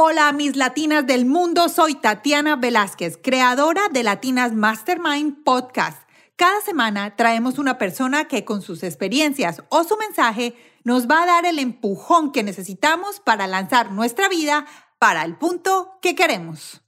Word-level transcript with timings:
Hola 0.00 0.30
mis 0.30 0.54
latinas 0.54 1.04
del 1.08 1.26
mundo, 1.26 1.68
soy 1.68 1.96
Tatiana 1.96 2.54
Velázquez, 2.54 3.18
creadora 3.20 3.88
de 3.90 4.04
Latinas 4.04 4.54
Mastermind 4.54 5.42
Podcast. 5.42 6.08
Cada 6.36 6.60
semana 6.60 7.16
traemos 7.16 7.58
una 7.58 7.78
persona 7.78 8.26
que 8.26 8.44
con 8.44 8.62
sus 8.62 8.84
experiencias 8.84 9.60
o 9.70 9.82
su 9.82 9.96
mensaje 9.96 10.54
nos 10.84 11.08
va 11.08 11.24
a 11.24 11.26
dar 11.26 11.46
el 11.46 11.58
empujón 11.58 12.30
que 12.30 12.44
necesitamos 12.44 13.18
para 13.18 13.48
lanzar 13.48 13.90
nuestra 13.90 14.28
vida 14.28 14.66
para 15.00 15.24
el 15.24 15.36
punto 15.36 15.98
que 16.00 16.14
queremos. 16.14 16.80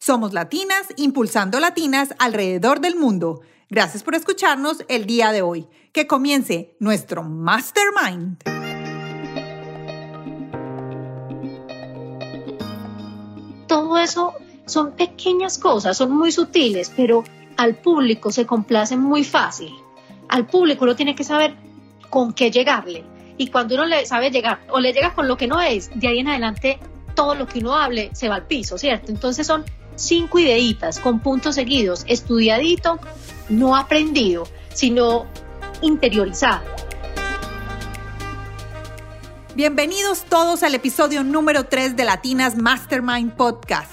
Somos 0.00 0.32
latinas 0.32 0.86
impulsando 0.96 1.60
latinas 1.60 2.14
alrededor 2.18 2.80
del 2.80 2.96
mundo. 2.96 3.42
Gracias 3.68 4.02
por 4.02 4.14
escucharnos 4.14 4.86
el 4.88 5.04
día 5.04 5.32
de 5.32 5.42
hoy. 5.42 5.68
Que 5.92 6.06
comience 6.06 6.78
nuestro 6.80 7.24
Mastermind. 7.24 8.53
Todo 13.94 14.02
eso 14.02 14.34
son 14.66 14.92
pequeñas 14.92 15.56
cosas, 15.56 15.96
son 15.96 16.10
muy 16.10 16.32
sutiles, 16.32 16.90
pero 16.96 17.22
al 17.56 17.76
público 17.76 18.32
se 18.32 18.44
complace 18.44 18.96
muy 18.96 19.22
fácil. 19.22 19.72
Al 20.28 20.46
público 20.46 20.82
uno 20.84 20.96
tiene 20.96 21.14
que 21.14 21.22
saber 21.22 21.54
con 22.10 22.32
qué 22.32 22.50
llegarle. 22.50 23.04
Y 23.36 23.48
cuando 23.48 23.76
uno 23.76 23.84
le 23.84 24.04
sabe 24.04 24.32
llegar 24.32 24.58
o 24.68 24.80
le 24.80 24.92
llega 24.92 25.14
con 25.14 25.28
lo 25.28 25.36
que 25.36 25.46
no 25.46 25.60
es, 25.60 25.90
de 25.94 26.08
ahí 26.08 26.18
en 26.18 26.26
adelante 26.26 26.80
todo 27.14 27.36
lo 27.36 27.46
que 27.46 27.60
uno 27.60 27.74
hable 27.74 28.10
se 28.14 28.28
va 28.28 28.34
al 28.34 28.46
piso, 28.48 28.78
¿cierto? 28.78 29.12
Entonces 29.12 29.46
son 29.46 29.64
cinco 29.94 30.40
ideitas 30.40 30.98
con 30.98 31.20
puntos 31.20 31.54
seguidos, 31.54 32.04
estudiadito, 32.08 32.98
no 33.48 33.76
aprendido, 33.76 34.48
sino 34.72 35.26
interiorizado. 35.82 36.73
Bienvenidos 39.56 40.24
todos 40.24 40.64
al 40.64 40.74
episodio 40.74 41.22
número 41.22 41.66
3 41.66 41.94
de 41.94 42.04
Latinas 42.04 42.56
Mastermind 42.56 43.34
Podcast. 43.36 43.88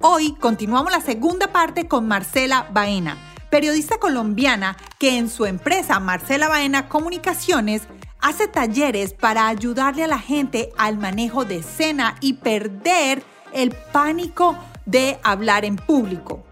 Hoy 0.00 0.34
continuamos 0.40 0.90
la 0.90 1.00
segunda 1.00 1.52
parte 1.52 1.86
con 1.86 2.08
Marcela 2.08 2.68
Baena, 2.72 3.16
periodista 3.48 3.98
colombiana 3.98 4.76
que 4.98 5.16
en 5.16 5.30
su 5.30 5.46
empresa 5.46 6.00
Marcela 6.00 6.48
Baena 6.48 6.88
Comunicaciones 6.88 7.82
hace 8.18 8.48
talleres 8.48 9.12
para 9.12 9.46
ayudarle 9.46 10.02
a 10.02 10.08
la 10.08 10.18
gente 10.18 10.72
al 10.76 10.98
manejo 10.98 11.44
de 11.44 11.58
escena 11.58 12.16
y 12.20 12.32
perder 12.32 13.22
el 13.52 13.70
pánico 13.70 14.58
de 14.84 15.20
hablar 15.22 15.64
en 15.64 15.76
público. 15.76 16.44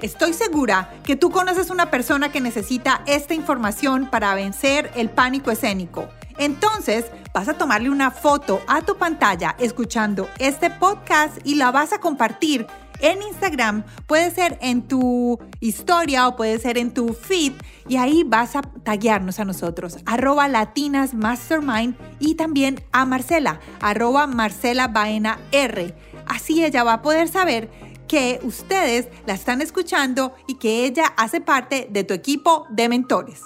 Estoy 0.00 0.34
segura 0.34 1.00
que 1.04 1.16
tú 1.16 1.30
conoces 1.30 1.68
una 1.68 1.90
persona 1.90 2.30
que 2.30 2.40
necesita 2.40 3.02
esta 3.06 3.34
información 3.34 4.08
para 4.08 4.36
vencer 4.36 4.92
el 4.94 5.10
pánico 5.10 5.50
escénico. 5.50 6.08
Entonces, 6.38 7.06
vas 7.34 7.48
a 7.48 7.54
tomarle 7.54 7.90
una 7.90 8.10
foto 8.10 8.60
a 8.66 8.82
tu 8.82 8.96
pantalla 8.96 9.56
escuchando 9.58 10.28
este 10.38 10.70
podcast 10.70 11.38
y 11.44 11.54
la 11.56 11.70
vas 11.70 11.92
a 11.92 11.98
compartir 11.98 12.66
en 13.02 13.20
Instagram, 13.20 13.84
puede 14.06 14.30
ser 14.30 14.58
en 14.62 14.86
tu 14.86 15.38
historia 15.58 16.28
o 16.28 16.36
puede 16.36 16.58
ser 16.60 16.78
en 16.78 16.94
tu 16.94 17.12
feed 17.14 17.52
y 17.88 17.96
ahí 17.96 18.22
vas 18.24 18.54
a 18.54 18.62
taguearnos 18.62 19.40
a 19.40 19.44
nosotros, 19.44 19.98
arroba 20.06 20.46
latinas 20.46 21.12
mastermind 21.12 21.96
y 22.20 22.36
también 22.36 22.80
a 22.92 23.04
Marcela, 23.04 23.60
arroba 23.80 24.28
Marcela 24.28 24.86
Baena 24.86 25.40
R. 25.50 25.94
Así 26.26 26.64
ella 26.64 26.84
va 26.84 26.94
a 26.94 27.02
poder 27.02 27.26
saber 27.26 27.70
que 28.06 28.38
ustedes 28.44 29.08
la 29.26 29.34
están 29.34 29.62
escuchando 29.62 30.34
y 30.46 30.54
que 30.54 30.84
ella 30.84 31.06
hace 31.16 31.40
parte 31.40 31.88
de 31.90 32.04
tu 32.04 32.14
equipo 32.14 32.66
de 32.70 32.88
mentores. 32.88 33.40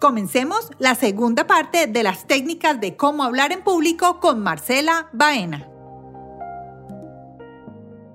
Comencemos 0.00 0.70
la 0.78 0.94
segunda 0.94 1.48
parte 1.48 1.88
de 1.88 2.02
las 2.04 2.26
técnicas 2.28 2.80
de 2.80 2.96
cómo 2.96 3.24
hablar 3.24 3.50
en 3.50 3.64
público 3.64 4.20
con 4.20 4.40
Marcela 4.40 5.08
Baena. 5.12 5.68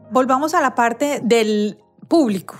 Volvamos 0.09 0.53
a 0.53 0.61
la 0.61 0.75
parte 0.75 1.19
del 1.21 1.77
público. 2.07 2.55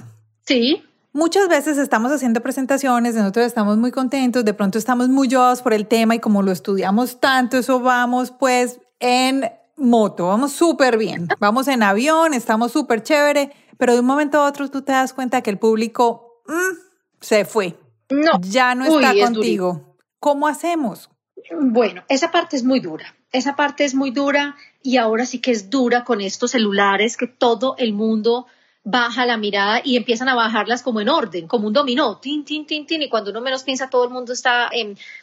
Sí. 0.45 0.83
Muchas 1.13 1.47
veces 1.47 1.77
estamos 1.77 2.11
haciendo 2.11 2.41
presentaciones, 2.41 3.15
nosotros 3.15 3.45
estamos 3.45 3.77
muy 3.77 3.91
contentos, 3.91 4.43
de 4.43 4.53
pronto 4.53 4.77
estamos 4.77 5.07
muy 5.07 5.29
yodos 5.29 5.61
por 5.61 5.73
el 5.73 5.87
tema 5.87 6.15
y 6.15 6.19
como 6.19 6.41
lo 6.41 6.51
estudiamos 6.51 7.21
tanto, 7.21 7.57
eso 7.57 7.79
vamos 7.79 8.31
pues 8.31 8.81
en 8.99 9.49
moto, 9.77 10.27
vamos 10.27 10.53
súper 10.53 10.97
bien, 10.97 11.27
vamos 11.39 11.67
en 11.67 11.83
avión, 11.83 12.33
estamos 12.33 12.71
súper 12.71 13.03
chévere, 13.03 13.53
pero 13.77 13.93
de 13.93 13.99
un 13.99 14.07
momento 14.07 14.39
a 14.39 14.47
otro 14.47 14.69
tú 14.69 14.81
te 14.81 14.91
das 14.91 15.13
cuenta 15.13 15.41
que 15.41 15.51
el 15.51 15.59
público 15.59 16.41
mm, 16.47 16.77
se 17.21 17.45
fue, 17.45 17.77
no. 18.09 18.39
Ya 18.41 18.75
no 18.75 18.85
está 18.85 19.13
contigo. 19.25 19.95
¿Cómo 20.19 20.47
hacemos? 20.47 21.09
Bueno, 21.51 22.03
esa 22.09 22.31
parte 22.31 22.55
es 22.55 22.63
muy 22.63 22.79
dura. 22.79 23.15
Esa 23.31 23.55
parte 23.55 23.83
es 23.83 23.95
muy 23.95 24.11
dura 24.11 24.55
y 24.81 24.97
ahora 24.97 25.25
sí 25.25 25.39
que 25.39 25.51
es 25.51 25.69
dura 25.69 26.03
con 26.03 26.21
estos 26.21 26.51
celulares 26.51 27.17
que 27.17 27.27
todo 27.27 27.75
el 27.77 27.93
mundo 27.93 28.45
baja 28.83 29.25
la 29.25 29.37
mirada 29.37 29.81
y 29.83 29.95
empiezan 29.95 30.29
a 30.29 30.35
bajarlas 30.35 30.83
como 30.83 31.01
en 31.01 31.09
orden, 31.09 31.47
como 31.47 31.67
un 31.67 31.73
dominó, 31.73 32.17
tin, 32.17 32.43
tin, 32.43 32.65
tin, 32.65 32.85
tin, 32.85 33.01
y 33.01 33.09
cuando 33.09 33.31
uno 33.31 33.41
menos 33.41 33.63
piensa 33.63 33.89
todo 33.89 34.03
el 34.03 34.09
mundo 34.09 34.33
está 34.33 34.69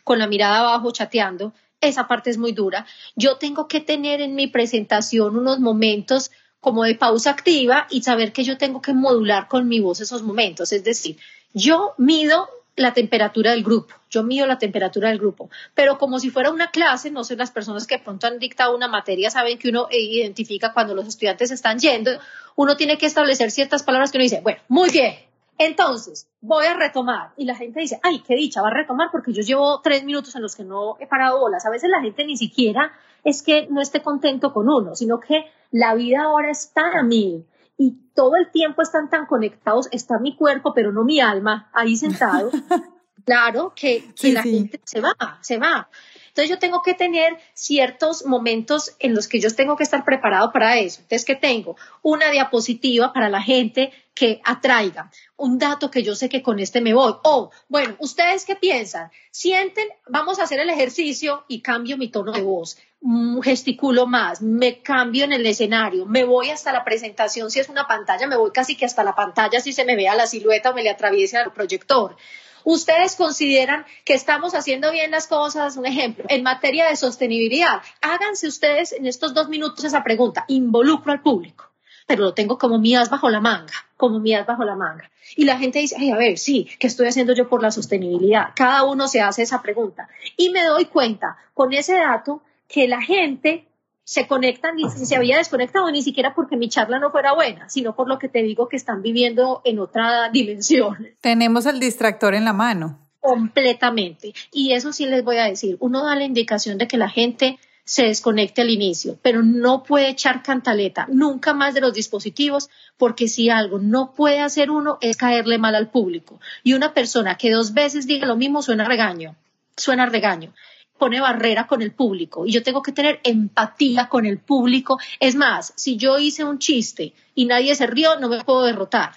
con 0.02 0.18
la 0.18 0.26
mirada 0.26 0.60
abajo 0.60 0.90
chateando. 0.90 1.52
Esa 1.80 2.08
parte 2.08 2.30
es 2.30 2.36
muy 2.36 2.52
dura. 2.52 2.86
Yo 3.16 3.36
tengo 3.36 3.68
que 3.68 3.80
tener 3.80 4.20
en 4.20 4.34
mi 4.34 4.48
presentación 4.48 5.36
unos 5.36 5.60
momentos 5.60 6.30
como 6.60 6.84
de 6.84 6.94
pausa 6.94 7.30
activa 7.30 7.86
y 7.90 8.02
saber 8.02 8.32
que 8.32 8.44
yo 8.44 8.58
tengo 8.58 8.82
que 8.82 8.92
modular 8.92 9.48
con 9.48 9.66
mi 9.66 9.80
voz 9.80 10.00
esos 10.00 10.22
momentos. 10.22 10.72
Es 10.72 10.84
decir, 10.84 11.16
yo 11.54 11.94
mido 11.96 12.48
la 12.80 12.92
temperatura 12.92 13.52
del 13.52 13.62
grupo, 13.62 13.94
yo 14.10 14.22
mido 14.22 14.46
la 14.46 14.58
temperatura 14.58 15.08
del 15.10 15.18
grupo, 15.18 15.50
pero 15.74 15.98
como 15.98 16.18
si 16.18 16.30
fuera 16.30 16.50
una 16.50 16.70
clase, 16.70 17.10
no 17.10 17.24
sé, 17.24 17.36
las 17.36 17.50
personas 17.50 17.86
que 17.86 17.98
pronto 17.98 18.26
han 18.26 18.38
dictado 18.38 18.74
una 18.74 18.88
materia 18.88 19.30
saben 19.30 19.58
que 19.58 19.68
uno 19.68 19.88
identifica 19.90 20.72
cuando 20.72 20.94
los 20.94 21.06
estudiantes 21.06 21.50
están 21.50 21.78
yendo, 21.78 22.12
uno 22.56 22.76
tiene 22.76 22.98
que 22.98 23.06
establecer 23.06 23.50
ciertas 23.50 23.82
palabras 23.82 24.10
que 24.10 24.18
uno 24.18 24.24
dice, 24.24 24.40
bueno, 24.42 24.60
muy 24.68 24.90
bien, 24.90 25.14
entonces 25.58 26.26
voy 26.40 26.64
a 26.64 26.74
retomar 26.74 27.32
y 27.36 27.44
la 27.44 27.54
gente 27.54 27.80
dice, 27.80 28.00
ay, 28.02 28.22
qué 28.26 28.34
dicha, 28.34 28.62
va 28.62 28.68
a 28.68 28.74
retomar 28.74 29.08
porque 29.12 29.34
yo 29.34 29.42
llevo 29.42 29.82
tres 29.82 30.04
minutos 30.04 30.34
en 30.34 30.40
los 30.40 30.56
que 30.56 30.64
no 30.64 30.96
he 31.00 31.06
parado 31.06 31.38
bolas. 31.38 31.66
A 31.66 31.70
veces 31.70 31.90
la 31.90 32.00
gente 32.00 32.24
ni 32.24 32.38
siquiera 32.38 32.92
es 33.24 33.42
que 33.42 33.66
no 33.68 33.82
esté 33.82 34.00
contento 34.00 34.54
con 34.54 34.70
uno, 34.70 34.96
sino 34.96 35.20
que 35.20 35.44
la 35.70 35.94
vida 35.94 36.22
ahora 36.22 36.50
está 36.50 36.98
a 36.98 37.02
mí 37.02 37.44
y 37.80 37.96
todo 38.14 38.36
el 38.36 38.50
tiempo 38.50 38.82
están 38.82 39.08
tan 39.08 39.24
conectados, 39.24 39.88
está 39.90 40.18
mi 40.18 40.36
cuerpo, 40.36 40.74
pero 40.74 40.92
no 40.92 41.02
mi 41.02 41.18
alma 41.18 41.70
ahí 41.72 41.96
sentado. 41.96 42.50
claro 43.24 43.72
que, 43.74 44.12
la 44.22 44.42
gente 44.42 44.82
se 44.84 45.00
va, 45.00 45.14
se 45.40 45.56
va. 45.56 45.88
Entonces 46.30 46.48
yo 46.48 46.58
tengo 46.58 46.82
que 46.82 46.94
tener 46.94 47.36
ciertos 47.54 48.24
momentos 48.24 48.96
en 48.98 49.14
los 49.14 49.28
que 49.28 49.40
yo 49.40 49.54
tengo 49.54 49.76
que 49.76 49.82
estar 49.82 50.04
preparado 50.04 50.52
para 50.52 50.78
eso. 50.78 51.00
Entonces, 51.02 51.24
¿qué 51.24 51.34
tengo? 51.36 51.76
Una 52.02 52.30
diapositiva 52.30 53.12
para 53.12 53.28
la 53.28 53.42
gente 53.42 53.92
que 54.14 54.40
atraiga, 54.44 55.10
un 55.36 55.58
dato 55.58 55.90
que 55.90 56.02
yo 56.02 56.14
sé 56.14 56.28
que 56.28 56.42
con 56.42 56.58
este 56.58 56.80
me 56.80 56.92
voy. 56.94 57.14
O, 57.24 57.50
bueno, 57.68 57.96
¿ustedes 57.98 58.44
qué 58.44 58.54
piensan? 58.54 59.10
Sienten, 59.30 59.88
vamos 60.08 60.38
a 60.38 60.42
hacer 60.42 60.60
el 60.60 60.68
ejercicio 60.68 61.44
y 61.48 61.62
cambio 61.62 61.96
mi 61.96 62.08
tono 62.08 62.32
de 62.32 62.42
voz, 62.42 62.76
mm, 63.00 63.40
gesticulo 63.40 64.06
más, 64.06 64.42
me 64.42 64.82
cambio 64.82 65.24
en 65.24 65.32
el 65.32 65.46
escenario, 65.46 66.04
me 66.04 66.24
voy 66.24 66.50
hasta 66.50 66.72
la 66.72 66.84
presentación, 66.84 67.50
si 67.50 67.60
es 67.60 67.68
una 67.68 67.86
pantalla, 67.86 68.26
me 68.26 68.36
voy 68.36 68.50
casi 68.50 68.76
que 68.76 68.84
hasta 68.84 69.04
la 69.04 69.14
pantalla 69.14 69.60
si 69.60 69.72
se 69.72 69.84
me 69.86 69.96
vea 69.96 70.14
la 70.14 70.26
silueta 70.26 70.70
o 70.70 70.74
me 70.74 70.82
le 70.82 70.90
atraviese 70.90 71.38
al 71.38 71.52
proyector. 71.52 72.16
Ustedes 72.64 73.16
consideran 73.16 73.84
que 74.04 74.14
estamos 74.14 74.54
haciendo 74.54 74.90
bien 74.90 75.10
las 75.10 75.26
cosas, 75.26 75.76
un 75.76 75.86
ejemplo, 75.86 76.24
en 76.28 76.42
materia 76.42 76.88
de 76.88 76.96
sostenibilidad. 76.96 77.82
Háganse 78.00 78.48
ustedes 78.48 78.92
en 78.92 79.06
estos 79.06 79.34
dos 79.34 79.48
minutos 79.48 79.84
esa 79.84 80.02
pregunta, 80.02 80.44
involucro 80.48 81.12
al 81.12 81.22
público 81.22 81.70
pero 82.10 82.24
lo 82.24 82.34
tengo 82.34 82.58
como 82.58 82.80
mías 82.80 83.08
bajo 83.08 83.30
la 83.30 83.38
manga, 83.38 83.72
como 83.96 84.18
mías 84.18 84.44
bajo 84.44 84.64
la 84.64 84.74
manga. 84.74 85.08
Y 85.36 85.44
la 85.44 85.58
gente 85.58 85.78
dice, 85.78 85.94
ay, 85.96 86.10
a 86.10 86.16
ver, 86.16 86.38
sí, 86.38 86.68
¿qué 86.80 86.88
estoy 86.88 87.06
haciendo 87.06 87.34
yo 87.34 87.48
por 87.48 87.62
la 87.62 87.70
sostenibilidad? 87.70 88.48
Cada 88.56 88.82
uno 88.82 89.06
se 89.06 89.20
hace 89.20 89.42
esa 89.42 89.62
pregunta. 89.62 90.08
Y 90.36 90.50
me 90.50 90.64
doy 90.64 90.86
cuenta 90.86 91.36
con 91.54 91.72
ese 91.72 91.94
dato 91.94 92.42
que 92.66 92.88
la 92.88 93.00
gente 93.00 93.68
se 94.10 94.26
conecta, 94.26 94.72
ni 94.72 94.90
se 94.90 95.14
había 95.14 95.36
desconectado, 95.36 95.88
ni 95.92 96.02
siquiera 96.02 96.34
porque 96.34 96.56
mi 96.56 96.68
charla 96.68 96.98
no 96.98 97.12
fuera 97.12 97.32
buena, 97.32 97.68
sino 97.68 97.94
por 97.94 98.08
lo 98.08 98.18
que 98.18 98.28
te 98.28 98.42
digo 98.42 98.68
que 98.68 98.74
están 98.74 99.02
viviendo 99.02 99.60
en 99.62 99.78
otra 99.78 100.30
dimensión. 100.30 101.10
Tenemos 101.20 101.64
el 101.64 101.78
distractor 101.78 102.34
en 102.34 102.44
la 102.44 102.52
mano. 102.52 102.98
Completamente. 103.20 104.32
Y 104.50 104.72
eso 104.72 104.92
sí 104.92 105.06
les 105.06 105.22
voy 105.22 105.36
a 105.36 105.44
decir, 105.44 105.76
uno 105.78 106.04
da 106.04 106.16
la 106.16 106.24
indicación 106.24 106.76
de 106.76 106.88
que 106.88 106.96
la 106.96 107.08
gente 107.08 107.60
se 107.84 108.06
desconecte 108.06 108.62
al 108.62 108.70
inicio, 108.70 109.16
pero 109.22 109.44
no 109.44 109.84
puede 109.84 110.08
echar 110.08 110.42
cantaleta 110.42 111.06
nunca 111.08 111.54
más 111.54 111.74
de 111.74 111.80
los 111.80 111.94
dispositivos 111.94 112.68
porque 112.96 113.28
si 113.28 113.48
algo 113.48 113.78
no 113.78 114.12
puede 114.12 114.40
hacer 114.40 114.72
uno 114.72 114.98
es 115.02 115.16
caerle 115.16 115.58
mal 115.58 115.76
al 115.76 115.88
público. 115.88 116.40
Y 116.64 116.72
una 116.72 116.94
persona 116.94 117.36
que 117.36 117.52
dos 117.52 117.74
veces 117.74 118.08
diga 118.08 118.26
lo 118.26 118.34
mismo 118.34 118.60
suena 118.60 118.82
regaño, 118.82 119.36
suena 119.76 120.06
regaño 120.06 120.52
pone 121.00 121.20
barrera 121.20 121.66
con 121.66 121.82
el 121.82 121.92
público 121.92 122.46
y 122.46 122.52
yo 122.52 122.62
tengo 122.62 122.82
que 122.82 122.92
tener 122.92 123.18
empatía 123.24 124.08
con 124.08 124.26
el 124.26 124.38
público. 124.38 124.98
Es 125.18 125.34
más, 125.34 125.72
si 125.74 125.96
yo 125.96 126.18
hice 126.18 126.44
un 126.44 126.58
chiste 126.58 127.14
y 127.34 127.46
nadie 127.46 127.74
se 127.74 127.86
rió, 127.88 128.20
no 128.20 128.28
me 128.28 128.44
puedo 128.44 128.62
derrotar. 128.62 129.12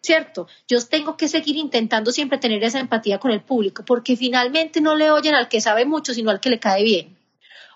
¿Cierto? 0.00 0.46
Yo 0.66 0.78
tengo 0.86 1.16
que 1.16 1.28
seguir 1.28 1.56
intentando 1.56 2.12
siempre 2.12 2.38
tener 2.38 2.64
esa 2.64 2.80
empatía 2.80 3.18
con 3.18 3.30
el 3.30 3.42
público 3.42 3.84
porque 3.84 4.16
finalmente 4.16 4.80
no 4.80 4.94
le 4.94 5.10
oyen 5.10 5.34
al 5.34 5.48
que 5.48 5.60
sabe 5.60 5.84
mucho, 5.84 6.14
sino 6.14 6.30
al 6.30 6.40
que 6.40 6.50
le 6.50 6.58
cae 6.60 6.82
bien. 6.82 7.18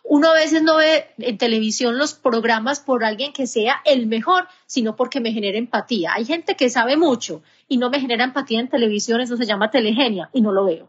Uno 0.05 0.31
a 0.31 0.35
veces 0.35 0.63
no 0.63 0.77
ve 0.79 1.11
en 1.19 1.37
televisión 1.37 1.99
los 1.99 2.15
programas 2.15 2.81
por 2.81 3.05
alguien 3.05 3.33
que 3.33 3.47
sea 3.47 3.83
el 3.85 4.07
mejor, 4.07 4.49
sino 4.67 4.97
porque 4.97 5.21
me 5.21 5.33
genera 5.33 5.59
empatía. 5.59 6.15
Hay 6.15 6.25
gente 6.25 6.57
que 6.57 6.71
sabe 6.71 6.97
mucho 6.97 7.43
y 7.69 7.77
no 7.77 7.91
me 7.91 8.01
genera 8.01 8.25
empatía 8.25 8.61
en 8.61 8.69
televisión, 8.69 9.21
eso 9.21 9.37
se 9.37 9.47
llama 9.47 9.71
telegenia 9.71 10.31
y 10.33 10.41
no 10.41 10.53
lo 10.53 10.65
veo. 10.65 10.89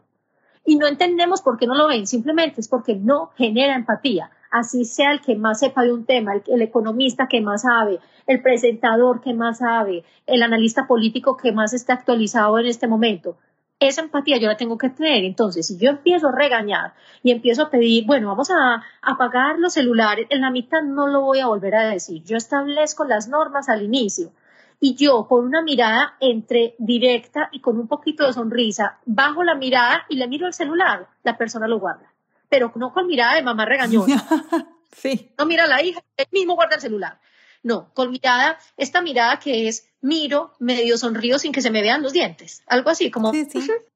Y 0.64 0.76
no 0.76 0.86
entendemos 0.86 1.42
por 1.42 1.58
qué 1.58 1.66
no 1.66 1.74
lo 1.74 1.88
ven, 1.88 2.06
simplemente 2.06 2.60
es 2.60 2.68
porque 2.68 2.94
no 2.94 3.30
genera 3.36 3.74
empatía. 3.74 4.30
Así 4.50 4.84
sea 4.84 5.12
el 5.12 5.20
que 5.20 5.36
más 5.36 5.60
sepa 5.60 5.82
de 5.82 5.92
un 5.92 6.04
tema, 6.04 6.32
el, 6.46 6.62
economista 6.62 7.26
que 7.28 7.40
más 7.40 7.62
sabe, 7.62 7.98
el 8.26 8.40
presentador 8.40 9.20
que 9.20 9.34
más 9.34 9.58
sabe, 9.58 10.04
el 10.26 10.42
analista 10.42 10.86
político 10.86 11.36
que 11.36 11.52
más 11.52 11.74
está 11.74 11.94
actualizado 11.94 12.58
en 12.58 12.66
este 12.66 12.86
momento 12.86 13.36
esa 13.80 14.02
empatía 14.02 14.38
yo 14.38 14.48
la 14.48 14.56
tengo 14.56 14.78
que 14.78 14.88
tener. 14.88 15.24
Entonces, 15.24 15.66
si 15.66 15.78
yo 15.78 15.90
empiezo 15.90 16.28
a 16.28 16.32
regañar 16.32 16.94
y 17.22 17.32
empiezo 17.32 17.62
a 17.62 17.70
pedir, 17.70 18.06
bueno, 18.06 18.28
vamos 18.28 18.50
a 18.50 18.82
apagar 19.02 19.58
los 19.58 19.74
celulares, 19.74 20.26
en 20.30 20.40
la 20.40 20.50
mitad 20.50 20.82
no 20.82 21.06
lo 21.06 21.22
voy 21.22 21.40
a 21.40 21.48
volver 21.48 21.74
a 21.74 21.88
decir. 21.88 22.22
Yo 22.24 22.36
establezco 22.36 23.04
las 23.04 23.28
normas 23.28 23.68
al 23.68 23.82
inicio 23.82 24.32
y 24.80 24.94
yo 24.94 25.26
con 25.26 25.44
una 25.44 25.62
mirada 25.62 26.16
entre 26.20 26.74
directa 26.78 27.48
y 27.52 27.60
con 27.60 27.78
un 27.78 27.88
poquito 27.88 28.26
de 28.26 28.32
sonrisa, 28.32 28.98
bajo 29.06 29.42
la 29.44 29.54
mirada 29.54 30.04
y 30.08 30.16
le 30.16 30.28
miro 30.28 30.46
el 30.46 30.54
celular, 30.54 31.08
la 31.22 31.36
persona 31.36 31.66
lo 31.66 31.78
guarda. 31.78 32.12
Pero 32.48 32.72
no 32.76 32.92
con 32.92 33.06
mirada 33.06 33.34
de 33.34 33.42
mamá 33.42 33.64
regañona. 33.64 34.24
sí. 34.92 35.32
No 35.38 35.46
mira 35.46 35.64
a 35.64 35.68
la 35.68 35.82
hija, 35.82 36.02
él 36.16 36.26
mismo 36.32 36.54
guarda 36.54 36.76
el 36.76 36.82
celular. 36.82 37.20
No, 37.62 37.90
con 37.94 38.10
mirada, 38.10 38.58
esta 38.76 39.00
mirada 39.00 39.38
que 39.38 39.68
es 39.68 39.88
miro, 40.02 40.52
medio 40.58 40.98
sonrío 40.98 41.38
sin 41.38 41.50
que 41.50 41.62
se 41.62 41.70
me 41.70 41.80
vean 41.80 42.02
los 42.02 42.12
dientes, 42.12 42.62
algo 42.66 42.90
así 42.90 43.10
como... 43.10 43.32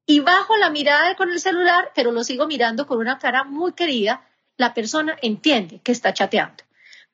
Y 0.07 0.21
bajo 0.21 0.57
la 0.57 0.71
mirada 0.71 1.15
con 1.15 1.29
el 1.29 1.39
celular, 1.39 1.91
pero 1.93 2.11
lo 2.11 2.23
sigo 2.23 2.47
mirando 2.47 2.87
con 2.87 2.97
una 2.97 3.19
cara 3.19 3.43
muy 3.43 3.73
querida, 3.73 4.27
la 4.57 4.73
persona 4.73 5.15
entiende 5.21 5.81
que 5.83 5.91
está 5.91 6.13
chateando, 6.13 6.63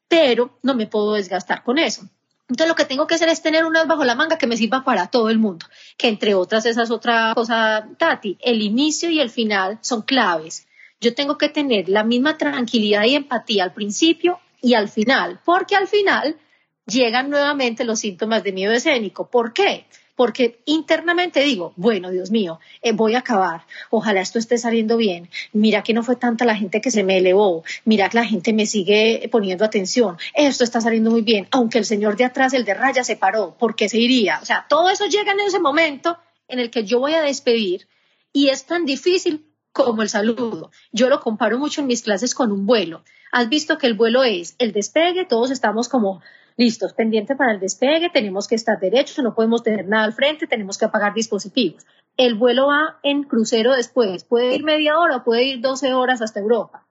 pero 0.08 0.58
no 0.64 0.76
me 0.76 0.88
puedo 0.88 1.14
desgastar 1.14 1.62
con 1.64 1.78
eso. 1.78 2.10
Entonces 2.47 2.68
lo 2.68 2.75
que 2.75 2.86
tengo 2.86 3.07
que 3.07 3.15
hacer 3.15 3.30
es 3.30 3.42
tener 3.42 3.65
unas 3.65 3.88
bajo 3.88 4.03
la 4.03 4.13
manga 4.13 4.38
que 4.38 4.45
me 4.45 4.57
sirva 4.57 4.83
para 4.83 5.07
todo 5.07 5.30
el 5.30 5.39
mundo, 5.39 5.65
que 5.97 6.07
entre 6.07 6.36
otras 6.36 6.65
esa 6.65 6.83
es 6.83 6.92
otra 6.92 7.33
cosa, 7.33 7.89
Tati, 7.97 8.38
el 8.42 8.62
inicio 8.62 9.09
y 9.09 9.19
el 9.19 9.31
final 9.31 9.80
son 9.81 10.03
claves. 10.03 10.68
Yo 11.01 11.15
tengo 11.15 11.38
que 11.38 11.50
tener 11.50 11.89
la 11.89 12.03
misma 12.03 12.38
tranquilidad 12.38 13.03
y 13.06 13.15
empatía 13.15 13.63
al 13.63 13.74
principio 13.74 14.39
y 14.62 14.75
al 14.75 14.89
final, 14.89 15.39
porque 15.44 15.75
al 15.75 15.88
final 15.88 16.38
llegan 16.86 17.30
nuevamente 17.30 17.83
los 17.83 18.00
síntomas 18.00 18.44
de 18.44 18.51
miedo 18.51 18.74
escénico. 18.74 19.30
¿Por 19.30 19.53
qué? 19.53 19.88
Porque 20.16 20.62
internamente 20.66 21.42
digo, 21.42 21.74
bueno, 21.76 22.10
Dios 22.10 22.32
mío, 22.32 22.60
eh, 22.82 22.94
voy 22.94 23.16
a 23.16 23.20
acabar, 23.20 23.66
ojalá 23.90 24.22
esto 24.22 24.40
esté 24.40 24.58
saliendo 24.58 24.96
bien, 24.98 25.30
mira 25.52 25.84
que 25.84 25.94
no 25.94 26.04
fue 26.04 26.16
tanta 26.16 26.46
la 26.46 26.56
gente 26.56 26.80
que 26.80 26.92
se 26.92 27.04
me 27.04 27.18
elevó, 27.18 27.64
mira 27.84 28.10
que 28.10 28.18
la 28.18 28.26
gente 28.26 28.54
me 28.54 28.66
sigue 28.66 29.28
poniendo 29.32 29.66
atención, 29.66 30.18
esto 30.34 30.64
está 30.64 30.80
saliendo 30.80 31.12
muy 31.12 31.22
bien, 31.22 31.48
aunque 31.52 31.78
el 31.78 31.86
señor 31.86 32.16
de 32.16 32.26
atrás, 32.26 32.54
el 32.54 32.64
de 32.64 32.74
raya, 32.74 33.04
se 33.04 33.18
paró, 33.18 33.56
¿por 33.58 33.76
qué 33.76 33.90
se 33.90 34.00
iría? 34.00 34.40
O 34.42 34.46
sea, 34.46 34.66
todo 34.70 34.90
eso 34.90 35.06
llega 35.06 35.34
en 35.34 35.42
ese 35.42 35.60
momento 35.60 36.18
en 36.48 36.60
el 36.60 36.70
que 36.70 36.86
yo 36.86 37.00
voy 37.00 37.14
a 37.14 37.22
despedir 37.22 37.88
y 38.32 38.50
es 38.50 38.66
tan 38.66 38.86
difícil 38.86 39.46
como 39.72 40.02
el 40.02 40.10
saludo. 40.10 40.72
Yo 40.94 41.10
lo 41.10 41.20
comparo 41.20 41.60
mucho 41.60 41.82
en 41.82 41.88
mis 41.88 42.02
clases 42.02 42.34
con 42.34 42.54
un 42.54 42.66
vuelo. 42.66 43.04
Has 43.32 43.50
visto 43.50 43.78
que 43.78 43.88
el 43.88 43.94
vuelo 43.94 44.24
es 44.24 44.56
el 44.60 44.72
despegue, 44.72 45.26
todos 45.26 45.52
estamos 45.52 45.90
como 45.90 46.22
listos, 46.57 46.94
pendiente 46.94 47.36
para 47.36 47.52
el 47.52 47.60
despegue, 47.60 48.10
tenemos 48.10 48.48
que 48.48 48.56
estar 48.56 48.80
derechos, 48.80 49.24
no 49.24 49.36
podemos 49.36 49.63
tener 49.63 49.88
nada 49.88 50.06
al 50.06 50.13
frente, 50.13 50.48
tenemos 50.48 50.78
que 50.78 50.86
apagar 50.86 51.13
dispositivos. 51.13 51.86
El 52.18 52.36
vuelo 52.36 52.68
va 52.68 52.98
en 53.04 53.24
crucero 53.24 53.74
después, 53.74 54.24
puede 54.24 54.56
ir 54.56 54.63
media 54.63 54.98
hora, 54.98 55.24
puede 55.24 55.44
ir 55.44 55.62
12 55.62 55.94
horas 55.94 56.22
hasta 56.22 56.40
Europa. 56.40 56.86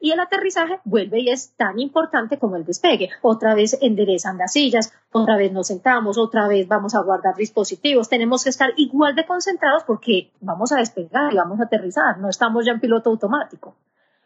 Y 0.00 0.10
el 0.10 0.20
aterrizaje 0.20 0.80
vuelve 0.84 1.20
y 1.20 1.30
es 1.30 1.54
tan 1.56 1.78
importante 1.78 2.38
como 2.38 2.56
el 2.56 2.64
despegue. 2.64 3.08
Otra 3.22 3.54
vez 3.54 3.78
enderezan 3.80 4.36
las 4.36 4.52
sillas, 4.52 4.92
otra 5.12 5.36
vez 5.36 5.50
nos 5.50 5.68
sentamos, 5.68 6.18
otra 6.18 6.46
vez 6.46 6.68
vamos 6.68 6.94
a 6.94 7.00
guardar 7.00 7.36
dispositivos. 7.36 8.10
Tenemos 8.10 8.44
que 8.44 8.50
estar 8.50 8.70
igual 8.76 9.14
de 9.14 9.24
concentrados 9.24 9.84
porque 9.84 10.30
vamos 10.40 10.72
a 10.72 10.76
despegar 10.76 11.32
y 11.32 11.36
vamos 11.36 11.58
a 11.60 11.64
aterrizar, 11.64 12.18
no 12.18 12.28
estamos 12.28 12.66
ya 12.66 12.72
en 12.72 12.80
piloto 12.80 13.08
automático. 13.08 13.76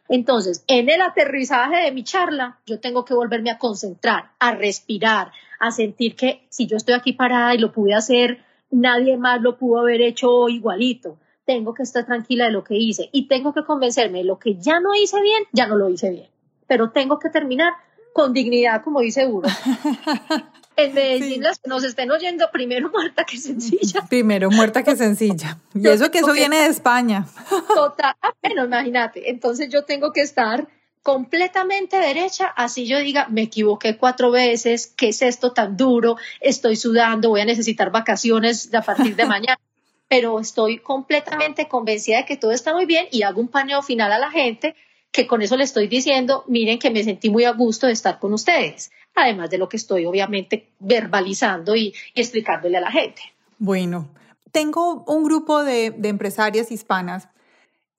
Entonces, 0.08 0.64
en 0.66 0.88
el 0.88 1.02
aterrizaje 1.02 1.84
de 1.84 1.92
mi 1.92 2.02
charla, 2.02 2.58
yo 2.66 2.80
tengo 2.80 3.04
que 3.04 3.14
volverme 3.14 3.50
a 3.50 3.58
concentrar, 3.58 4.30
a 4.38 4.54
respirar, 4.54 5.32
a 5.60 5.70
sentir 5.70 6.16
que 6.16 6.46
si 6.48 6.66
yo 6.66 6.76
estoy 6.76 6.94
aquí 6.94 7.12
parada 7.12 7.54
y 7.54 7.58
lo 7.58 7.72
pude 7.72 7.94
hacer, 7.94 8.44
nadie 8.70 9.16
más 9.16 9.40
lo 9.42 9.58
pudo 9.58 9.80
haber 9.80 10.00
hecho 10.00 10.48
igualito. 10.48 11.18
Tengo 11.44 11.74
que 11.74 11.82
estar 11.82 12.06
tranquila 12.06 12.46
de 12.46 12.52
lo 12.52 12.64
que 12.64 12.76
hice 12.76 13.08
y 13.12 13.28
tengo 13.28 13.52
que 13.52 13.64
convencerme 13.64 14.18
de 14.18 14.24
lo 14.24 14.38
que 14.38 14.56
ya 14.56 14.80
no 14.80 14.94
hice 14.94 15.20
bien, 15.20 15.44
ya 15.52 15.66
no 15.66 15.76
lo 15.76 15.88
hice 15.88 16.10
bien. 16.10 16.28
Pero 16.66 16.90
tengo 16.90 17.18
que 17.18 17.30
terminar 17.30 17.72
con 18.12 18.32
dignidad, 18.32 18.82
como 18.82 19.00
dice 19.00 19.26
Uro. 19.26 19.48
en 20.78 20.94
Medellín 20.94 21.42
las 21.42 21.58
que 21.58 21.68
nos 21.68 21.82
estén 21.82 22.10
oyendo, 22.10 22.48
primero 22.52 22.88
muerta 22.94 23.24
que 23.24 23.36
sencilla. 23.36 24.06
Primero 24.08 24.50
muerta 24.50 24.84
que 24.84 24.96
sencilla. 24.96 25.58
Y 25.74 25.88
eso 25.88 26.10
que 26.10 26.20
eso 26.20 26.32
viene 26.32 26.62
de 26.62 26.66
España. 26.68 27.26
Total, 27.74 28.14
bueno, 28.40 28.64
imagínate. 28.64 29.28
Entonces 29.28 29.68
yo 29.70 29.84
tengo 29.84 30.12
que 30.12 30.20
estar 30.20 30.68
completamente 31.02 31.98
derecha, 31.98 32.46
así 32.46 32.86
yo 32.86 32.98
diga, 32.98 33.26
me 33.28 33.42
equivoqué 33.42 33.96
cuatro 33.96 34.30
veces, 34.30 34.86
¿qué 34.86 35.08
es 35.08 35.22
esto 35.22 35.52
tan 35.52 35.76
duro? 35.76 36.16
Estoy 36.40 36.76
sudando, 36.76 37.30
voy 37.30 37.40
a 37.40 37.44
necesitar 37.44 37.90
vacaciones 37.90 38.72
a 38.74 38.82
partir 38.82 39.16
de 39.16 39.24
mañana, 39.24 39.58
pero 40.08 40.38
estoy 40.38 40.78
completamente 40.78 41.66
convencida 41.66 42.18
de 42.18 42.24
que 42.24 42.36
todo 42.36 42.52
está 42.52 42.72
muy 42.72 42.86
bien 42.86 43.06
y 43.10 43.22
hago 43.22 43.40
un 43.40 43.48
paneo 43.48 43.82
final 43.82 44.12
a 44.12 44.18
la 44.18 44.30
gente 44.30 44.76
que 45.10 45.26
con 45.26 45.40
eso 45.40 45.56
le 45.56 45.64
estoy 45.64 45.88
diciendo, 45.88 46.44
miren 46.46 46.78
que 46.78 46.90
me 46.90 47.02
sentí 47.02 47.30
muy 47.30 47.44
a 47.44 47.52
gusto 47.52 47.86
de 47.86 47.94
estar 47.94 48.18
con 48.18 48.32
ustedes 48.32 48.90
además 49.22 49.50
de 49.50 49.58
lo 49.58 49.68
que 49.68 49.76
estoy 49.76 50.06
obviamente 50.06 50.70
verbalizando 50.78 51.76
y, 51.76 51.94
explicándole 52.14 52.76
a 52.76 52.80
la 52.80 52.90
gente. 52.90 53.22
Bueno, 53.58 54.08
tengo 54.52 55.04
un 55.06 55.24
grupo 55.24 55.64
de, 55.64 55.90
de 55.90 56.08
empresarias 56.08 56.70
hispanas 56.70 57.28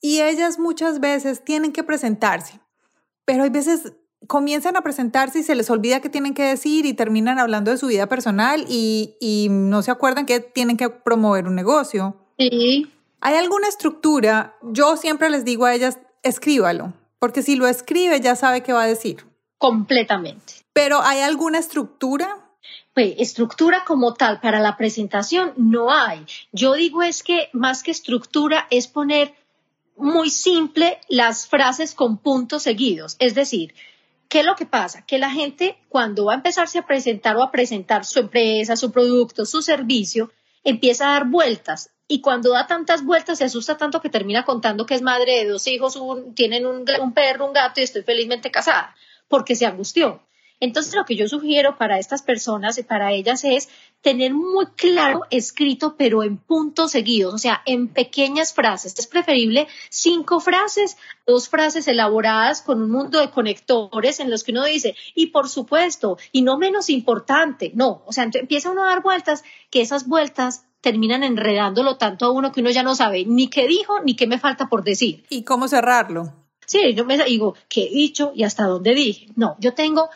y 0.02 0.22
ellas 0.22 0.60
muchas 0.60 1.00
veces 1.00 1.44
tienen 1.44 1.72
que 1.72 1.84
presentarse, 1.84 2.60
pero 3.26 3.44
hay 3.44 3.50
veces 3.50 3.94
comienzan 4.28 4.76
a 4.76 4.82
presentarse 4.82 5.40
y 5.40 5.44
se 5.44 5.56
les 5.56 5.70
olvida 5.70 6.02
qué 6.02 6.10
tienen 6.10 6.34
que 6.34 6.44
decir 6.44 6.86
y 6.86 6.94
terminan 6.94 7.40
hablando 7.40 7.72
de 7.72 7.78
su 7.78 7.88
vida 7.88 8.08
personal 8.08 8.66
y, 8.68 9.16
y, 9.20 9.48
no 9.50 9.82
se 9.82 9.92
acuerdan 9.92 10.26
que 10.26 10.40
tienen 10.40 10.78
que 10.78 10.90
promover 10.90 11.48
un 11.48 11.56
negocio. 11.56 12.16
Sí. 12.38 12.92
¿Hay 13.22 13.36
alguna 13.36 13.68
estructura? 13.68 14.56
Yo 14.62 14.98
siempre 14.98 15.30
les 15.30 15.46
digo 15.46 15.66
a 15.66 15.74
ellas, 15.74 16.00
escríbalo, 16.24 16.94
porque 17.20 17.42
si 17.42 17.56
lo 17.56 17.68
escribe 17.68 18.20
ya 18.20 18.36
sabe 18.36 18.62
qué 18.62 18.74
va 18.74 18.84
a 18.84 18.88
decir. 18.88 19.26
Completamente. 19.58 20.59
Pero 20.74 21.02
¿hay 21.02 21.22
alguna 21.22 21.60
estructura? 21.60 22.50
Pues 22.94 23.16
estructura 23.18 23.84
como 23.86 24.14
tal 24.14 24.40
para 24.40 24.60
la 24.60 24.78
presentación 24.78 25.54
no 25.58 25.92
hay. 25.92 26.26
Yo 26.52 26.74
digo 26.74 27.04
es 27.04 27.24
que 27.24 27.50
más 27.54 27.84
que 27.84 27.92
estructura 27.92 28.68
es 28.70 28.88
poner 28.88 29.34
muy 29.96 30.30
simple 30.30 31.00
las 31.08 31.48
frases 31.48 31.94
con 31.94 32.18
puntos 32.18 32.64
seguidos. 32.64 33.16
Es 33.20 33.36
decir, 33.36 33.74
¿qué 34.28 34.40
es 34.40 34.46
lo 34.46 34.56
que 34.56 34.66
pasa? 34.66 35.06
Que 35.06 35.20
la 35.20 35.30
gente 35.30 35.78
cuando 35.90 36.26
va 36.26 36.34
a 36.34 36.38
empezarse 36.38 36.80
a 36.80 36.86
presentar 36.86 37.36
o 37.38 37.44
a 37.44 37.52
presentar 37.52 38.06
su 38.06 38.20
empresa, 38.20 38.76
su 38.76 38.92
producto, 38.92 39.46
su 39.46 39.62
servicio, 39.62 40.32
empieza 40.64 41.10
a 41.10 41.14
dar 41.14 41.26
vueltas 41.28 41.92
y 42.12 42.22
cuando 42.22 42.52
da 42.52 42.66
tantas 42.66 43.06
vueltas 43.06 43.38
se 43.38 43.44
asusta 43.44 43.78
tanto 43.78 44.02
que 44.02 44.10
termina 44.10 44.44
contando 44.44 44.88
que 44.88 44.96
es 44.96 45.04
madre 45.04 45.38
de 45.38 45.50
dos 45.50 45.68
hijos, 45.68 45.98
tienen 46.34 46.66
un, 46.66 46.84
un, 47.00 47.14
perro, 47.14 47.46
un 47.46 47.54
gato 47.54 47.80
y 47.80 47.84
estoy 47.84 48.02
felizmente 48.02 48.50
casada, 48.50 48.96
porque 49.28 49.56
se 49.56 49.68
angustió. 49.68 50.24
Entonces, 50.60 50.94
lo 50.94 51.06
que 51.06 51.16
yo 51.16 51.28
sugiero 51.28 51.78
para 51.78 52.00
estas 52.00 52.22
personas 52.22 52.78
y 52.78 52.84
para 52.84 53.14
ellas 53.14 53.44
es 53.44 53.70
tener 54.02 54.34
muy 54.34 54.66
claro 54.76 55.22
escrito, 55.30 55.96
pero 55.98 56.24
en 56.24 56.38
puntos 56.38 56.92
seguidos, 56.92 57.34
o 57.34 57.38
sea, 57.38 57.62
en 57.66 57.88
pequeñas 57.88 58.54
frases. 58.54 58.98
Es 58.98 59.08
preferible 59.08 59.68
cinco 59.90 60.40
frases, 60.40 60.98
dos 61.26 61.50
frases 61.50 61.88
elaboradas 61.88 62.62
con 62.62 62.82
un 62.82 62.92
mundo 62.92 63.20
de 63.20 63.30
conectores 63.32 64.20
en 64.20 64.30
los 64.30 64.44
que 64.44 64.52
uno 64.52 64.66
dice, 64.66 64.96
y 65.16 65.28
por 65.28 65.50
supuesto, 65.50 66.18
y 66.32 66.42
no 66.42 66.58
menos 66.58 66.90
importante, 66.90 67.72
no, 67.76 68.04
o 68.06 68.12
sea, 68.12 68.30
empieza 68.34 68.72
uno 68.72 68.84
a 68.84 68.90
dar 68.90 69.02
vueltas, 69.02 69.44
que 69.70 69.82
esas 69.82 70.08
vueltas 70.08 70.66
terminan 70.82 71.24
enredándolo 71.24 71.98
tanto 71.98 72.26
a 72.26 72.32
uno 72.32 72.52
que 72.52 72.62
uno 72.62 72.70
ya 72.70 72.84
no 72.84 72.96
sabe 72.96 73.26
ni 73.26 73.50
qué 73.50 73.68
dijo 73.68 74.00
ni 74.02 74.16
qué 74.16 74.28
me 74.28 74.40
falta 74.40 74.68
por 74.68 74.84
decir. 74.84 75.26
¿Y 75.30 75.44
cómo 75.44 75.68
cerrarlo? 75.68 76.34
Sí, 76.66 76.94
yo 76.94 77.04
me 77.04 77.18
digo, 77.24 77.56
¿qué 77.68 77.86
he 77.86 77.90
dicho 77.90 78.32
y 78.36 78.44
hasta 78.44 78.66
dónde 78.66 78.94
dije? 78.94 79.28
No, 79.36 79.58
yo 79.60 79.74
tengo 79.74 80.10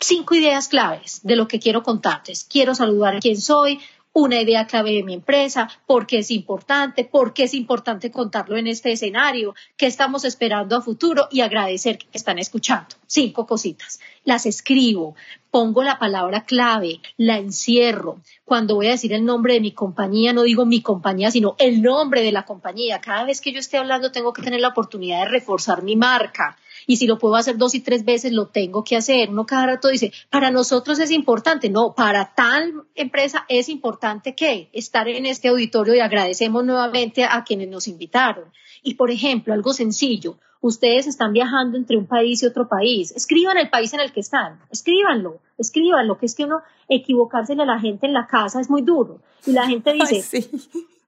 cinco 0.00 0.34
ideas 0.34 0.68
claves 0.68 1.20
de 1.22 1.36
lo 1.36 1.48
que 1.48 1.60
quiero 1.60 1.82
contarte. 1.82 2.32
Quiero 2.48 2.74
saludar 2.74 3.16
a 3.16 3.20
quién 3.20 3.40
soy, 3.40 3.80
una 4.14 4.40
idea 4.40 4.66
clave 4.66 4.92
de 4.92 5.02
mi 5.02 5.12
empresa, 5.12 5.68
por 5.86 6.06
qué 6.06 6.18
es 6.18 6.30
importante, 6.30 7.04
por 7.04 7.34
qué 7.34 7.44
es 7.44 7.52
importante 7.52 8.12
contarlo 8.12 8.56
en 8.56 8.68
este 8.68 8.92
escenario, 8.92 9.56
qué 9.76 9.86
estamos 9.86 10.24
esperando 10.24 10.76
a 10.76 10.82
futuro 10.82 11.26
y 11.32 11.40
agradecer 11.40 11.98
que 11.98 12.06
están 12.12 12.38
escuchando. 12.38 12.94
Cinco 13.08 13.44
cositas. 13.44 13.98
Las 14.24 14.46
escribo, 14.46 15.16
pongo 15.50 15.82
la 15.82 15.98
palabra 15.98 16.44
clave, 16.44 17.00
la 17.16 17.38
encierro. 17.38 18.20
Cuando 18.44 18.76
voy 18.76 18.86
a 18.86 18.92
decir 18.92 19.12
el 19.12 19.24
nombre 19.24 19.54
de 19.54 19.60
mi 19.60 19.72
compañía, 19.72 20.32
no 20.32 20.42
digo 20.44 20.64
mi 20.64 20.80
compañía, 20.80 21.32
sino 21.32 21.56
el 21.58 21.82
nombre 21.82 22.22
de 22.22 22.30
la 22.30 22.44
compañía. 22.44 23.00
Cada 23.00 23.24
vez 23.24 23.40
que 23.40 23.52
yo 23.52 23.58
esté 23.58 23.78
hablando 23.78 24.12
tengo 24.12 24.32
que 24.32 24.42
tener 24.42 24.60
la 24.60 24.68
oportunidad 24.68 25.24
de 25.24 25.28
reforzar 25.28 25.82
mi 25.82 25.96
marca 25.96 26.56
y 26.86 26.96
si 26.96 27.06
lo 27.06 27.18
puedo 27.18 27.36
hacer 27.36 27.56
dos 27.56 27.74
y 27.74 27.80
tres 27.80 28.04
veces, 28.04 28.32
lo 28.32 28.48
tengo 28.48 28.84
que 28.84 28.96
hacer. 28.96 29.30
Uno 29.30 29.46
cada 29.46 29.66
rato 29.66 29.88
dice, 29.88 30.12
para 30.30 30.50
nosotros 30.50 30.98
es 30.98 31.10
importante. 31.10 31.70
No, 31.70 31.94
para 31.94 32.34
tal 32.34 32.84
empresa 32.94 33.44
es 33.48 33.68
importante 33.68 34.34
que 34.34 34.68
estar 34.72 35.08
en 35.08 35.26
este 35.26 35.48
auditorio 35.48 35.94
y 35.94 36.00
agradecemos 36.00 36.64
nuevamente 36.64 37.24
a 37.24 37.44
quienes 37.44 37.68
nos 37.68 37.88
invitaron. 37.88 38.44
Y 38.82 38.94
por 38.94 39.10
ejemplo, 39.10 39.54
algo 39.54 39.72
sencillo, 39.72 40.38
ustedes 40.60 41.06
están 41.06 41.32
viajando 41.32 41.76
entre 41.76 41.96
un 41.96 42.06
país 42.06 42.42
y 42.42 42.46
otro 42.46 42.68
país, 42.68 43.12
escriban 43.12 43.58
el 43.58 43.68
país 43.68 43.92
en 43.92 44.00
el 44.00 44.12
que 44.12 44.20
están, 44.20 44.60
escríbanlo, 44.70 45.40
escríbanlo, 45.58 46.16
que 46.18 46.26
es 46.26 46.34
que 46.34 46.44
uno 46.44 46.62
equivocarse 46.88 47.52
a 47.52 47.64
la 47.64 47.78
gente 47.78 48.06
en 48.06 48.14
la 48.14 48.26
casa 48.26 48.60
es 48.60 48.70
muy 48.70 48.82
duro. 48.82 49.20
Y 49.46 49.52
la 49.52 49.66
gente 49.66 49.92
dice, 50.10 50.48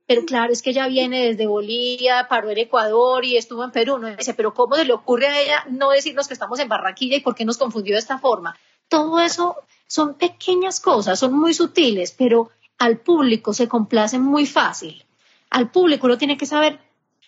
pero 0.06 0.24
claro, 0.24 0.52
es 0.52 0.62
que 0.62 0.70
ella 0.70 0.86
viene 0.86 1.26
desde 1.26 1.46
Bolivia, 1.46 2.28
paró 2.28 2.50
en 2.50 2.58
Ecuador 2.58 3.24
y 3.24 3.36
estuvo 3.36 3.64
en 3.64 3.72
Perú. 3.72 3.98
No 3.98 4.14
dice, 4.14 4.34
pero 4.34 4.54
¿cómo 4.54 4.76
se 4.76 4.84
le 4.84 4.92
ocurre 4.92 5.26
a 5.26 5.40
ella 5.40 5.64
no 5.68 5.90
decirnos 5.90 6.28
que 6.28 6.34
estamos 6.34 6.60
en 6.60 6.68
Barranquilla 6.68 7.16
y 7.16 7.20
por 7.20 7.34
qué 7.34 7.44
nos 7.44 7.58
confundió 7.58 7.94
de 7.94 7.98
esta 7.98 8.18
forma? 8.18 8.56
Todo 8.88 9.18
eso 9.18 9.56
son 9.88 10.14
pequeñas 10.14 10.80
cosas, 10.80 11.18
son 11.18 11.34
muy 11.34 11.54
sutiles, 11.54 12.14
pero 12.16 12.50
al 12.78 12.98
público 12.98 13.52
se 13.52 13.68
complace 13.68 14.18
muy 14.18 14.46
fácil. 14.46 15.04
Al 15.50 15.70
público 15.70 16.06
uno 16.06 16.18
tiene 16.18 16.36
que 16.36 16.46
saber 16.46 16.78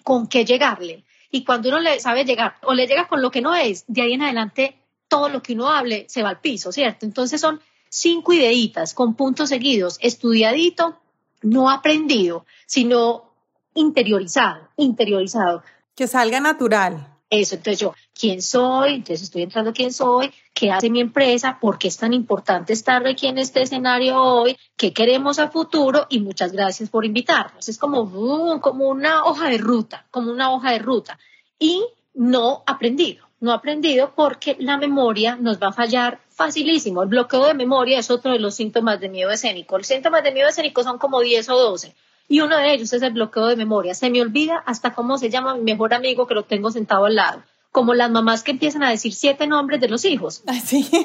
con 0.05 0.29
qué 0.29 0.45
llegarle. 0.45 1.05
Y 1.31 1.45
cuando 1.45 1.69
uno 1.71 1.81
le 1.81 1.99
sabe 1.99 2.25
llegar 2.25 2.57
o 2.63 2.75
le 2.75 2.87
llega 2.87 3.09
con 3.09 3.23
lo 3.23 3.31
que 3.31 3.41
no 3.41 3.57
es, 3.57 3.85
de 3.89 4.03
ahí 4.03 4.13
en 4.13 4.23
adelante 4.23 4.79
todo 5.09 5.29
lo 5.29 5.43
que 5.43 5.55
uno 5.55 5.69
hable 5.69 6.07
se 6.09 6.23
va 6.23 6.31
al 6.31 6.41
piso, 6.41 6.71
¿cierto? 6.71 7.07
Entonces 7.07 7.41
son 7.41 7.61
cinco 7.89 8.33
ideitas 8.33 8.95
con 8.95 9.15
puntos 9.15 9.49
seguidos, 9.49 9.99
estudiadito, 10.01 11.01
no 11.43 11.71
aprendido, 11.71 12.45
sino 12.67 13.33
interiorizado, 13.75 14.69
interiorizado. 14.77 15.63
Que 15.95 16.07
salga 16.07 16.41
natural. 16.41 17.19
Eso, 17.31 17.57
entonces 17.57 17.81
yo, 17.81 17.95
¿quién 18.19 18.41
soy? 18.41 18.95
Entonces 18.95 19.25
estoy 19.25 19.43
entrando 19.43 19.75
quién 19.75 19.93
soy, 19.93 20.33
qué 20.55 20.71
hace 20.71 20.89
mi 20.89 21.01
empresa, 21.01 21.59
por 21.61 21.79
qué 21.79 21.89
es 21.89 21.99
tan 21.99 22.15
importante 22.15 22.73
estar 22.73 23.07
aquí 23.07 23.27
en 23.27 23.37
este 23.37 23.61
escenario 23.61 24.17
hoy, 24.23 24.57
qué 24.77 24.95
queremos 24.95 25.39
a 25.39 25.51
futuro 25.51 26.07
y 26.09 26.21
muchas 26.21 26.53
gracias 26.53 26.89
por 26.89 27.05
invitarnos. 27.05 27.69
Es 27.69 27.77
como, 27.77 28.01
uh, 28.01 28.61
como 28.61 28.89
una 28.89 29.25
hoja 29.25 29.49
de 29.51 29.59
ruta, 29.59 30.07
como 30.11 30.33
una 30.33 30.53
hoja 30.53 30.71
de 30.71 30.79
ruta. 30.79 31.19
Y 31.59 31.85
no 32.15 32.63
aprendido, 32.67 33.29
no 33.41 33.53
aprendido 33.53 34.15
porque 34.17 34.57
la 34.59 34.79
memoria 34.79 35.37
nos 35.37 35.61
va 35.63 35.69
a 35.69 35.73
fallar 35.73 36.21
facilísimo. 36.39 37.03
El 37.03 37.09
bloqueo 37.09 37.47
de 37.47 37.55
memoria 37.55 37.99
es 37.99 38.11
otro 38.11 38.33
de 38.33 38.39
los 38.39 38.55
síntomas 38.55 39.01
de 39.01 39.09
miedo 39.09 39.31
escénico. 39.31 39.77
Los 39.77 39.89
síntomas 39.89 40.23
de 40.23 40.33
miedo 40.33 40.49
escénico 40.49 40.85
son 40.85 40.97
como 40.97 41.21
10 41.21 41.49
o 41.51 41.59
12. 41.59 41.95
Y 42.29 42.41
uno 42.41 42.57
de 42.57 42.73
ellos 42.73 42.93
es 42.93 43.03
el 43.03 43.13
bloqueo 43.13 43.47
de 43.47 43.57
memoria. 43.57 43.93
Se 43.93 44.09
me 44.09 44.23
olvida 44.23 44.63
hasta 44.65 44.95
cómo 44.95 45.19
se 45.19 45.31
llama 45.31 45.57
mi 45.57 45.63
mejor 45.63 45.95
amigo 45.95 46.27
que 46.27 46.35
lo 46.35 46.45
tengo 46.45 46.71
sentado 46.71 47.07
al 47.07 47.17
lado. 47.17 47.43
Como 47.73 47.93
las 47.93 48.11
mamás 48.11 48.45
que 48.45 48.53
empiezan 48.53 48.85
a 48.85 48.91
decir 48.91 49.13
siete 49.15 49.47
nombres 49.49 49.81
de 49.81 49.89
los 49.89 50.05
hijos. 50.05 50.43
Así. 50.47 50.89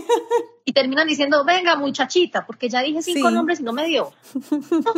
Y 0.65 0.71
terminan 0.71 1.09
diciendo, 1.09 1.43
venga 1.43 1.75
muchachita, 1.75 2.45
porque 2.45 2.69
ya 2.69 2.81
dije 2.81 3.01
cinco 3.01 3.29
nombres 3.29 3.59
y 3.59 3.63
no 3.63 3.73
me 3.73 3.85
dio. 3.85 4.13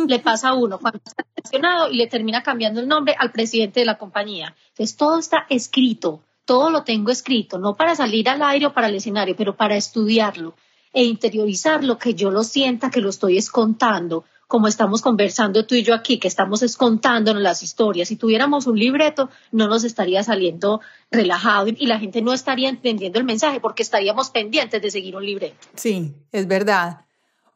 le 0.06 0.20
pasa 0.20 0.50
a 0.50 0.54
uno 0.54 0.78
cuando 0.78 1.00
está 1.04 1.24
presionado 1.34 1.90
y 1.90 1.96
le 1.96 2.06
termina 2.06 2.44
cambiando 2.44 2.78
el 2.78 2.86
nombre 2.86 3.16
al 3.18 3.32
presidente 3.32 3.80
de 3.80 3.86
la 3.86 3.98
compañía. 3.98 4.54
Entonces 4.68 4.96
todo 4.96 5.18
está 5.18 5.44
escrito 5.50 6.22
todo 6.46 6.70
lo 6.70 6.84
tengo 6.84 7.10
escrito, 7.10 7.58
no 7.58 7.76
para 7.76 7.94
salir 7.94 8.28
al 8.30 8.42
aire 8.42 8.66
o 8.66 8.72
para 8.72 8.88
el 8.88 8.94
escenario, 8.94 9.36
pero 9.36 9.56
para 9.56 9.76
estudiarlo 9.76 10.54
e 10.94 11.04
interiorizarlo, 11.04 11.98
que 11.98 12.14
yo 12.14 12.30
lo 12.30 12.42
sienta 12.42 12.90
que 12.90 13.02
lo 13.02 13.10
estoy 13.10 13.36
escontando, 13.36 14.24
como 14.48 14.68
estamos 14.68 15.02
conversando 15.02 15.66
tú 15.66 15.74
y 15.74 15.82
yo 15.82 15.92
aquí, 15.92 16.18
que 16.18 16.28
estamos 16.28 16.62
escontándonos 16.62 17.42
las 17.42 17.62
historias. 17.62 18.08
Si 18.08 18.16
tuviéramos 18.16 18.66
un 18.66 18.78
libreto, 18.78 19.28
no 19.50 19.66
nos 19.66 19.84
estaría 19.84 20.22
saliendo 20.22 20.80
relajado 21.10 21.66
y 21.68 21.86
la 21.86 21.98
gente 21.98 22.22
no 22.22 22.32
estaría 22.32 22.70
entendiendo 22.70 23.18
el 23.18 23.26
mensaje 23.26 23.60
porque 23.60 23.82
estaríamos 23.82 24.30
pendientes 24.30 24.80
de 24.80 24.90
seguir 24.90 25.16
un 25.16 25.26
libreto. 25.26 25.66
Sí, 25.74 26.14
es 26.32 26.46
verdad. 26.46 27.04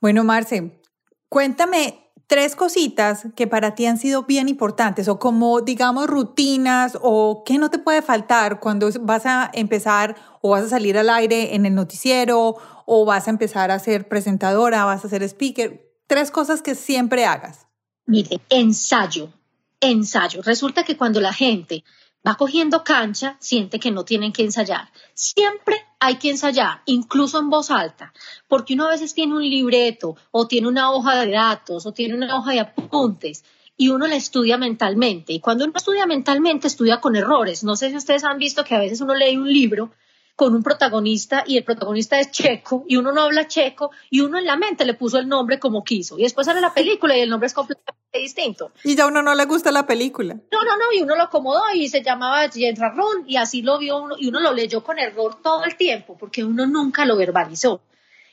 Bueno, 0.00 0.25
Marce, 0.25 0.82
cuéntame 1.28 2.09
tres 2.30 2.54
cositas 2.54 3.26
que 3.34 3.49
para 3.49 3.75
ti 3.75 3.87
han 3.87 3.99
sido 3.99 4.22
bien 4.22 4.49
importantes 4.49 5.08
o 5.08 5.18
como 5.18 5.62
digamos 5.62 6.06
rutinas 6.06 6.96
o 7.02 7.42
qué 7.44 7.58
no 7.58 7.70
te 7.70 7.80
puede 7.80 8.02
faltar 8.02 8.60
cuando 8.60 8.88
vas 9.00 9.26
a 9.26 9.50
empezar 9.52 10.14
o 10.40 10.50
vas 10.50 10.62
a 10.62 10.68
salir 10.68 10.96
al 10.96 11.10
aire 11.10 11.56
en 11.56 11.66
el 11.66 11.75
noticiero 11.75 12.54
o 12.87 13.04
vas 13.04 13.26
a 13.26 13.30
empezar 13.30 13.72
a 13.72 13.80
ser 13.80 14.06
presentadora, 14.06 14.84
vas 14.84 15.04
a 15.04 15.08
ser 15.08 15.25
speaker. 15.25 15.92
Tres 16.06 16.30
cosas 16.30 16.62
que 16.62 16.76
siempre 16.76 17.26
hagas. 17.26 17.66
Mire, 18.06 18.40
ensayo, 18.49 19.32
ensayo. 19.80 20.40
Resulta 20.42 20.84
que 20.84 20.96
cuando 20.96 21.20
la 21.20 21.32
gente 21.32 21.82
va 22.25 22.37
cogiendo 22.37 22.84
cancha, 22.84 23.38
siente 23.40 23.80
que 23.80 23.90
no 23.90 24.04
tienen 24.04 24.32
que 24.32 24.44
ensayar. 24.44 24.92
Siempre 25.14 25.84
hay 26.00 26.16
que 26.16 26.30
ensayar, 26.30 26.80
incluso 26.87 27.38
en 27.38 27.50
voz 27.50 27.71
alta, 27.71 28.12
porque 28.49 28.75
uno 28.75 28.87
a 28.87 28.90
veces 28.90 29.14
tiene 29.14 29.35
un 29.35 29.42
libreto 29.42 30.16
o 30.30 30.47
tiene 30.47 30.66
una 30.66 30.90
hoja 30.90 31.21
de 31.21 31.30
datos 31.30 31.85
o 31.87 31.92
tiene 31.92 32.14
una 32.14 32.37
hoja 32.37 32.52
de 32.52 32.61
apuntes 32.61 33.45
y 33.76 33.90
uno 33.90 34.07
la 34.07 34.16
estudia 34.16 34.57
mentalmente. 34.57 35.35
Y 35.35 35.40
cuando 35.40 35.64
uno 35.64 35.75
estudia 35.76 36.07
mentalmente, 36.07 36.66
estudia 36.66 37.00
con 37.00 37.16
errores. 37.16 37.64
No 37.64 37.76
sé 37.76 37.90
si 37.90 37.97
ustedes 37.97 38.25
han 38.25 38.38
visto 38.38 38.64
que 38.64 38.75
a 38.75 38.80
veces 38.80 39.00
uno 39.00 39.14
lee 39.14 39.37
un 39.37 39.52
libro 39.52 39.90
con 40.37 40.54
un 40.54 40.62
protagonista 40.62 41.45
y 41.47 41.59
el 41.59 41.64
protagonista 41.64 42.19
es 42.19 42.30
checo 42.30 42.85
y 42.88 42.97
uno 42.97 43.12
no 43.12 43.21
habla 43.21 43.47
checo 43.47 43.90
y 44.09 44.21
uno 44.21 44.38
en 44.38 44.47
la 44.47 44.57
mente 44.57 44.87
le 44.87 44.95
puso 44.95 45.19
el 45.19 45.28
nombre 45.28 45.59
como 45.59 45.85
quiso 45.85 46.19
y 46.19 46.23
después 46.23 46.47
sale 46.47 46.62
la 46.62 46.73
película 46.73 47.14
y 47.14 47.21
el 47.21 47.28
nombre 47.28 47.47
es 47.47 47.52
completamente 47.52 48.00
distinto. 48.18 48.72
Y 48.82 48.96
ya 48.96 49.04
a 49.04 49.06
uno 49.06 49.22
no 49.22 49.34
le 49.34 49.44
gusta 49.44 49.70
la 49.70 49.86
película. 49.86 50.34
No, 50.34 50.64
no, 50.64 50.76
no, 50.76 50.84
y 50.92 51.02
uno 51.02 51.14
lo 51.16 51.22
acomodó 51.22 51.62
y 51.74 51.88
se 51.88 52.02
llamaba 52.02 52.48
James 52.52 52.78
Ron 52.78 53.24
y 53.26 53.36
así 53.36 53.62
lo 53.62 53.78
vio 53.78 53.98
uno 54.02 54.16
y 54.18 54.28
uno 54.28 54.40
lo 54.40 54.52
leyó 54.52 54.82
con 54.82 54.98
error 54.98 55.40
todo 55.42 55.64
el 55.64 55.76
tiempo 55.76 56.16
porque 56.18 56.44
uno 56.44 56.66
nunca 56.66 57.04
lo 57.04 57.16
verbalizó. 57.16 57.82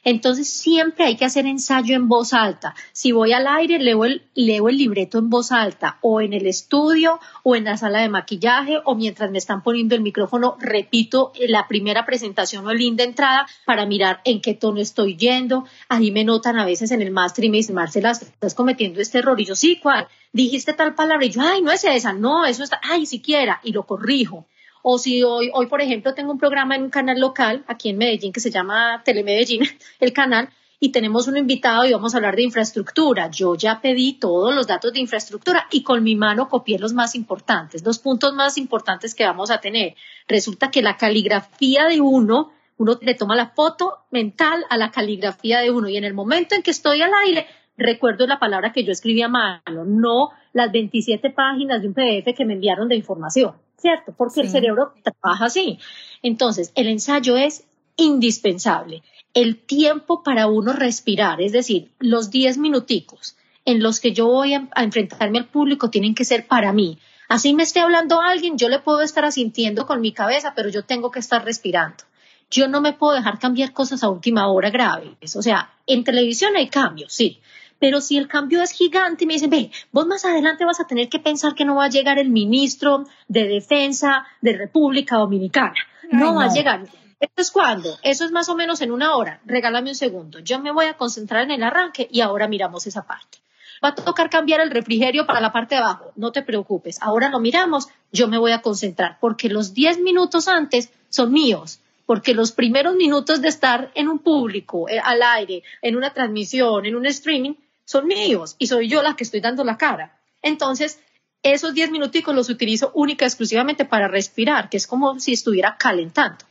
Entonces 0.09 0.49
siempre 0.49 1.03
hay 1.03 1.17
que 1.17 1.25
hacer 1.25 1.45
ensayo 1.45 1.93
en 1.93 2.07
voz 2.07 2.31
alta. 2.31 2.73
Si 2.93 3.11
voy 3.11 3.33
al 3.33 3.45
aire, 3.45 3.77
leo 3.77 4.05
el, 4.05 4.21
leo 4.35 4.69
el 4.69 4.77
libreto 4.77 5.17
en 5.17 5.29
voz 5.29 5.51
alta 5.51 5.97
o 5.99 6.21
en 6.21 6.31
el 6.31 6.47
estudio 6.47 7.19
o 7.43 7.57
en 7.57 7.65
la 7.65 7.75
sala 7.75 7.99
de 7.99 8.07
maquillaje 8.07 8.77
o 8.85 8.95
mientras 8.95 9.31
me 9.31 9.37
están 9.37 9.63
poniendo 9.63 9.95
el 9.95 10.01
micrófono, 10.01 10.55
repito 10.61 11.33
la 11.49 11.67
primera 11.67 12.05
presentación 12.05 12.65
o 12.65 12.71
el 12.71 12.77
link 12.77 12.95
de 12.95 13.03
entrada 13.03 13.47
para 13.65 13.85
mirar 13.85 14.21
en 14.23 14.39
qué 14.39 14.53
tono 14.53 14.79
estoy 14.79 15.17
yendo. 15.17 15.65
Ahí 15.89 16.09
me 16.11 16.23
notan 16.23 16.57
a 16.57 16.63
veces 16.63 16.91
en 16.91 17.01
el 17.01 17.11
máster 17.11 17.43
y 17.43 17.49
me 17.49 17.57
dicen, 17.57 17.75
Marcela, 17.75 18.11
estás 18.11 18.55
cometiendo 18.55 19.01
este 19.01 19.17
error. 19.17 19.41
Y 19.41 19.43
yo, 19.43 19.57
sí, 19.57 19.77
¿cuál? 19.77 20.07
Dijiste 20.31 20.71
tal 20.71 20.95
palabra. 20.95 21.25
Y 21.25 21.31
yo, 21.31 21.41
ay, 21.41 21.61
no 21.61 21.69
es 21.73 21.83
esa, 21.83 22.13
no, 22.13 22.45
eso 22.45 22.63
está, 22.63 22.79
ay, 22.81 23.05
siquiera. 23.05 23.59
Y 23.61 23.73
lo 23.73 23.83
corrijo. 23.85 24.45
O 24.89 24.97
si 24.97 25.21
hoy, 25.21 25.51
hoy, 25.53 25.65
por 25.65 25.81
ejemplo, 25.81 26.13
tengo 26.13 26.31
un 26.31 26.37
programa 26.37 26.77
en 26.77 26.83
un 26.83 26.89
canal 26.89 27.19
local 27.19 27.65
aquí 27.67 27.89
en 27.89 27.97
Medellín 27.97 28.31
que 28.31 28.39
se 28.39 28.51
llama 28.51 29.01
Telemedellín, 29.03 29.63
el 29.99 30.13
canal, 30.13 30.47
y 30.79 30.93
tenemos 30.93 31.27
un 31.27 31.35
invitado 31.35 31.83
y 31.83 31.91
vamos 31.91 32.13
a 32.13 32.17
hablar 32.19 32.37
de 32.37 32.43
infraestructura. 32.43 33.29
Yo 33.29 33.55
ya 33.55 33.81
pedí 33.81 34.13
todos 34.13 34.55
los 34.55 34.65
datos 34.65 34.93
de 34.93 35.01
infraestructura 35.01 35.67
y 35.71 35.83
con 35.83 36.05
mi 36.05 36.15
mano 36.15 36.47
copié 36.47 36.79
los 36.79 36.93
más 36.93 37.15
importantes, 37.15 37.83
los 37.83 37.99
puntos 37.99 38.33
más 38.33 38.57
importantes 38.57 39.13
que 39.13 39.25
vamos 39.25 39.51
a 39.51 39.59
tener. 39.59 39.95
Resulta 40.25 40.71
que 40.71 40.81
la 40.81 40.95
caligrafía 40.95 41.83
de 41.87 41.99
uno, 41.99 42.53
uno 42.77 42.97
le 43.01 43.13
toma 43.13 43.35
la 43.35 43.49
foto 43.49 44.05
mental 44.09 44.63
a 44.69 44.77
la 44.77 44.89
caligrafía 44.91 45.59
de 45.59 45.69
uno 45.69 45.89
y 45.89 45.97
en 45.97 46.05
el 46.05 46.13
momento 46.13 46.55
en 46.55 46.63
que 46.63 46.71
estoy 46.71 47.01
al 47.01 47.11
aire, 47.25 47.45
recuerdo 47.75 48.25
la 48.25 48.39
palabra 48.39 48.71
que 48.71 48.85
yo 48.85 48.93
escribí 48.93 49.21
a 49.21 49.27
mano, 49.27 49.83
no 49.83 50.29
las 50.53 50.71
27 50.71 51.29
páginas 51.31 51.81
de 51.81 51.89
un 51.89 51.93
PDF 51.93 52.33
que 52.37 52.45
me 52.45 52.53
enviaron 52.53 52.87
de 52.87 52.95
información. 52.95 53.66
¿Cierto? 53.77 54.13
Porque 54.17 54.41
el 54.41 54.49
cerebro 54.49 54.93
trabaja 55.03 55.45
así. 55.45 55.79
Entonces, 56.21 56.71
el 56.75 56.87
ensayo 56.87 57.37
es 57.37 57.65
indispensable. 57.95 59.03
El 59.33 59.57
tiempo 59.57 60.23
para 60.23 60.47
uno 60.47 60.73
respirar, 60.73 61.41
es 61.41 61.51
decir, 61.51 61.91
los 61.99 62.31
10 62.31 62.57
minuticos 62.57 63.35
en 63.65 63.83
los 63.83 63.99
que 63.99 64.13
yo 64.13 64.27
voy 64.27 64.53
a, 64.53 64.69
enfrentarme 64.77 65.39
al 65.39 65.49
público 65.49 65.89
tienen 65.89 66.15
que 66.15 66.23
ser 66.23 66.47
para 66.47 66.71
mí. 66.71 66.99
Así 67.27 67.53
me 67.53 67.63
esté 67.63 67.81
hablando 67.81 68.21
alguien, 68.21 68.57
yo 68.57 68.69
le 68.69 68.79
puedo 68.79 69.01
estar 69.01 69.25
asintiendo 69.25 69.85
con 69.85 69.99
mi 69.99 70.13
cabeza, 70.13 70.53
pero 70.55 70.69
yo 70.69 70.85
tengo 70.85 71.11
que 71.11 71.19
estar 71.19 71.43
respirando. 71.43 72.05
Yo 72.49 72.69
no 72.69 72.79
me 72.79 72.93
puedo 72.93 73.13
dejar 73.13 73.39
cambiar 73.39 73.73
cosas 73.73 74.03
a 74.03 74.09
última 74.09 74.47
hora 74.47 74.69
graves. 74.69 75.35
O 75.35 75.41
sea, 75.41 75.73
en 75.85 76.05
televisión 76.05 76.55
hay 76.55 76.69
cambios, 76.69 77.11
sí, 77.11 77.41
pero 77.79 78.01
si 78.01 78.17
el 78.17 78.27
cambio 78.27 78.61
es 78.61 78.71
gigante 78.71 79.25
me 79.25 79.33
dicen, 79.33 79.49
ve, 79.49 79.71
vos 79.91 80.07
más 80.07 80.25
adelante 80.25 80.65
vas 80.65 80.79
a 80.79 80.87
tener 80.87 81.09
que 81.09 81.19
pensar 81.19 81.55
que 81.55 81.65
no 81.65 81.75
va 81.75 81.85
a 81.85 81.89
llegar 81.89 82.19
el 82.19 82.29
ministro 82.29 83.05
de 83.27 83.47
Defensa 83.47 84.25
de 84.41 84.53
República 84.53 85.17
Dominicana. 85.17 85.75
no, 86.11 86.35
va 86.35 86.45
a 86.45 86.53
llegar. 86.53 86.83
¿Esto 87.19 87.41
es 87.41 87.51
cuándo? 87.51 87.97
Eso 88.03 88.25
es 88.25 88.31
más 88.31 88.47
o 88.49 88.55
menos 88.55 88.81
en 88.81 88.91
una 88.91 89.15
hora. 89.15 89.41
Regálame 89.45 89.89
un 89.89 89.95
segundo. 89.95 90.39
Yo 90.39 90.59
me 90.59 90.71
voy 90.71 90.85
a 90.85 90.97
concentrar 90.97 91.43
en 91.43 91.51
el 91.51 91.63
arranque 91.63 92.07
y 92.11 92.21
ahora 92.21 92.47
miramos 92.47 92.85
esa 92.85 93.07
parte. 93.07 93.39
Va 93.83 93.89
a 93.89 93.95
tocar 93.95 94.29
cambiar 94.29 94.61
el 94.61 94.69
refrigerio 94.69 95.25
para 95.25 95.41
la 95.41 95.51
parte 95.51 95.75
de 95.75 95.81
abajo. 95.81 96.11
No 96.15 96.31
te 96.31 96.43
preocupes. 96.43 96.99
Ahora 97.01 97.29
lo 97.29 97.39
miramos. 97.39 97.87
Yo 98.11 98.27
me 98.27 98.37
voy 98.37 98.51
a 98.51 98.61
concentrar 98.61 99.17
porque 99.19 99.49
los 99.49 99.73
10 99.73 99.99
minutos 100.01 100.47
antes 100.47 100.91
son 101.09 101.31
míos 101.31 101.79
porque 102.07 102.33
los 102.33 102.53
primeros 102.53 102.95
minutos 102.95 103.41
de 103.41 103.49
estar 103.49 103.91
en 103.93 104.07
un 104.07 104.19
público, 104.19 104.87
eh, 104.87 104.97
al 104.97 105.21
aire, 105.21 105.61
en 105.81 105.97
una 105.97 106.13
transmisión, 106.13 106.85
en 106.85 106.95
un 106.95 107.05
streaming, 107.05 107.53
son 107.87 108.05
míos 108.05 108.57
y 108.59 108.67
soy 108.67 108.89
yo 108.89 109.01
la 109.01 109.15
que 109.15 109.23
estoy 109.23 109.39
dando 109.39 109.63
la 109.63 109.77
cara. 109.77 110.19
Entonces, 110.41 110.99
esos 111.41 111.73
10 111.73 111.89
minuticos 111.91 112.35
los 112.35 112.49
utilizo 112.49 112.91
única 112.93 113.23
y 113.23 113.27
exclusivamente 113.27 113.85
para 113.85 114.09
respirar, 114.09 114.69
que 114.69 114.75
es 114.75 114.85
como 114.85 115.19
si 115.19 115.31
estuviera 115.31 115.77
calentando, 115.79 116.45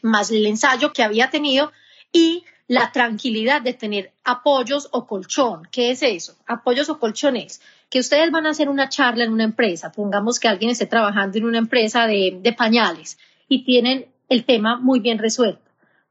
más 0.00 0.30
el 0.30 0.46
ensayo 0.46 0.92
que 0.92 1.02
había 1.02 1.28
tenido 1.28 1.72
y 2.12 2.44
la 2.68 2.92
tranquilidad 2.92 3.62
de 3.62 3.74
tener 3.74 4.12
apoyos 4.22 4.88
o 4.92 5.08
colchón. 5.08 5.66
¿Qué 5.72 5.90
es 5.90 6.02
eso? 6.02 6.36
Apoyos 6.46 6.88
o 6.88 7.00
colchones. 7.00 7.60
Que 7.90 7.98
ustedes 7.98 8.30
van 8.30 8.46
a 8.46 8.50
hacer 8.50 8.68
una 8.68 8.88
charla 8.88 9.24
en 9.24 9.32
una 9.32 9.44
empresa, 9.44 9.90
pongamos 9.90 10.38
que 10.38 10.48
alguien 10.48 10.70
esté 10.70 10.86
trabajando 10.86 11.38
en 11.38 11.46
una 11.46 11.58
empresa 11.58 12.06
de, 12.06 12.38
de 12.40 12.52
pañales 12.52 13.18
y 13.48 13.64
tienen 13.64 14.06
el 14.28 14.44
tema 14.44 14.76
muy 14.76 15.00
bien 15.00 15.18
resuelto 15.18 15.65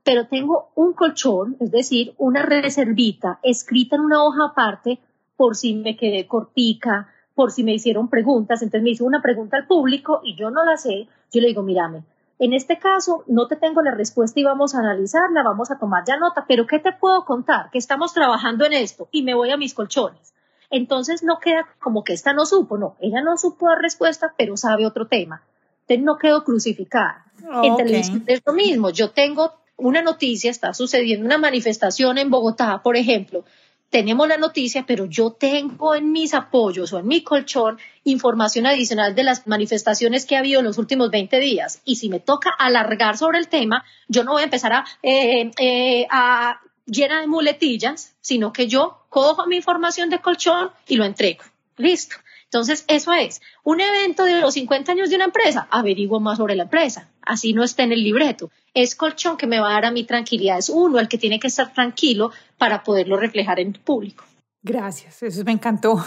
pero 0.06 0.28
tengo 0.28 0.70
un 0.76 0.94
colchón, 0.94 1.58
es 1.60 1.72
decir, 1.72 2.14
una 2.20 2.44
reservita 2.44 3.40
escrita 3.42 3.96
en 3.96 4.04
una 4.04 4.24
hoja 4.24 4.52
aparte 4.52 5.00
por 5.36 5.56
si 5.56 5.74
me 5.74 5.98
quedé 5.98 6.28
cortica, 6.28 7.10
por 7.34 7.52
si 7.52 7.64
me 7.64 7.74
hicieron 7.74 8.08
preguntas. 8.08 8.62
Entonces 8.62 8.84
me 8.84 8.92
hizo 8.92 9.04
una 9.04 9.24
pregunta 9.24 9.58
al 9.58 9.66
público 9.66 10.22
y 10.24 10.36
yo 10.36 10.52
no 10.52 10.64
la 10.64 10.78
sé. 10.78 11.08
Yo 11.34 11.42
le 11.42 11.48
digo, 11.48 11.64
mírame, 11.64 12.04
en 12.38 12.54
este 12.54 12.78
caso 12.78 13.24
no 13.26 13.48
te 13.48 13.56
tengo 13.56 13.82
la 13.82 13.92
respuesta 13.96 14.40
y 14.40 14.44
vamos 14.44 14.76
a 14.76 14.80
analizarla, 14.80 15.42
vamos 15.42 15.72
a 15.72 15.80
tomar 15.80 16.04
ya 16.06 16.18
nota, 16.18 16.46
pero 16.48 16.68
¿qué 16.68 16.78
te 16.78 16.94
puedo 16.94 17.26
contar? 17.26 17.72
Que 17.72 17.80
estamos 17.80 18.14
trabajando 18.14 18.64
en 18.64 18.74
esto 18.74 19.10
y 19.12 19.24
me 19.24 19.34
voy 19.34 19.50
a 19.50 19.58
mis 19.58 19.74
colchones. 19.74 20.36
Entonces 20.70 21.24
no 21.24 21.40
queda 21.40 21.68
como 21.80 22.04
que 22.04 22.14
esta 22.14 22.32
no 22.32 22.46
supo, 22.46 22.78
no, 22.78 22.96
ella 23.00 23.24
no 23.24 23.38
supo 23.38 23.70
dar 23.70 23.80
respuesta, 23.80 24.36
pero 24.38 24.56
sabe 24.56 24.86
otro 24.86 25.08
tema. 25.08 25.42
Entonces 25.82 26.06
no 26.06 26.18
quedo 26.20 26.44
crucificada. 26.44 27.26
En 27.64 27.76
televisión 27.76 28.24
es 28.28 28.44
lo 28.46 28.54
mismo, 28.54 28.92
yo 28.92 29.10
tengo 29.10 29.65
una 29.78 30.02
noticia, 30.02 30.52
está 30.52 30.74
sucediendo 30.74 31.26
una 31.26 31.38
manifestación 31.38 32.18
en 32.18 32.30
Bogotá, 32.30 32.82
por 32.84 32.98
ejemplo, 32.98 33.46
tenemos 33.90 34.28
la 34.28 34.38
noticia, 34.38 34.84
pero 34.86 35.06
yo 35.06 35.32
tengo 35.32 35.96
en 35.96 36.12
mis 36.12 36.34
apoyos 36.34 36.92
o 36.92 37.00
en 37.00 37.08
mi 37.08 37.24
colchón 37.24 37.80
información 38.04 38.66
adicional 38.66 39.16
de 39.16 39.24
las 39.24 39.48
manifestaciones 39.48 40.26
que 40.26 40.36
ha 40.36 40.40
habido 40.40 40.60
en 40.60 40.66
los 40.66 40.78
últimos 40.78 41.12
20 41.12 41.40
días. 41.40 41.82
Y 41.86 41.96
si 41.96 42.10
me 42.10 42.20
toca 42.20 42.50
alargar 42.50 43.18
sobre 43.18 43.38
el 43.38 43.48
tema, 43.48 43.86
yo 44.10 44.24
no 44.24 44.34
voy 44.34 44.42
a 44.42 44.46
empezar 44.46 44.74
a, 44.74 44.86
eh, 45.02 45.52
eh, 45.60 46.08
a 46.10 46.60
llena 46.86 47.22
de 47.22 47.28
muletillas, 47.28 48.16
sino 48.22 48.52
que 48.52 48.68
yo 48.68 49.06
cojo 49.10 49.48
mi 49.48 49.56
información 49.56 50.10
de 50.10 50.20
colchón 50.20 50.72
y 50.88 50.98
lo 50.98 51.06
entrego. 51.06 51.44
Listo. 51.78 52.18
Entonces, 52.46 52.86
eso 52.88 53.14
es. 53.14 53.42
Un 53.64 53.82
evento 53.82 54.24
de 54.24 54.40
los 54.40 54.54
50 54.54 54.92
años 54.92 55.10
de 55.10 55.16
una 55.16 55.26
empresa, 55.26 55.68
averiguo 55.72 56.20
más 56.20 56.38
sobre 56.38 56.56
la 56.56 56.64
empresa. 56.64 57.10
Así 57.26 57.54
no 57.54 57.64
está 57.64 57.84
en 57.84 57.92
el 57.92 58.04
libreto. 58.04 58.52
Es 58.74 58.96
colchón 58.96 59.38
que 59.38 59.48
me 59.48 59.60
va 59.60 59.70
a 59.70 59.74
dar 59.74 59.86
a 59.86 59.92
mi 59.92 60.04
tranquilidad. 60.04 60.58
Es 60.58 60.70
uno 60.70 61.00
el 61.00 61.08
que 61.08 61.18
tiene 61.18 61.40
que 61.40 61.48
estar 61.48 61.74
tranquilo 61.74 62.32
para 62.58 62.84
poderlo 62.84 63.18
reflejar 63.18 63.60
en 63.60 63.74
público. 63.74 64.26
Gracias, 64.62 65.22
eso 65.24 65.44
me 65.44 65.52
encantó. 65.52 66.04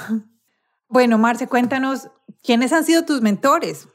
Bueno, 0.89 1.19
Marce, 1.19 1.47
cuéntanos, 1.47 2.09
¿quiénes 2.43 2.73
han 2.73 2.83
sido 2.83 3.05
tus 3.05 3.21
mentores? 3.21 3.89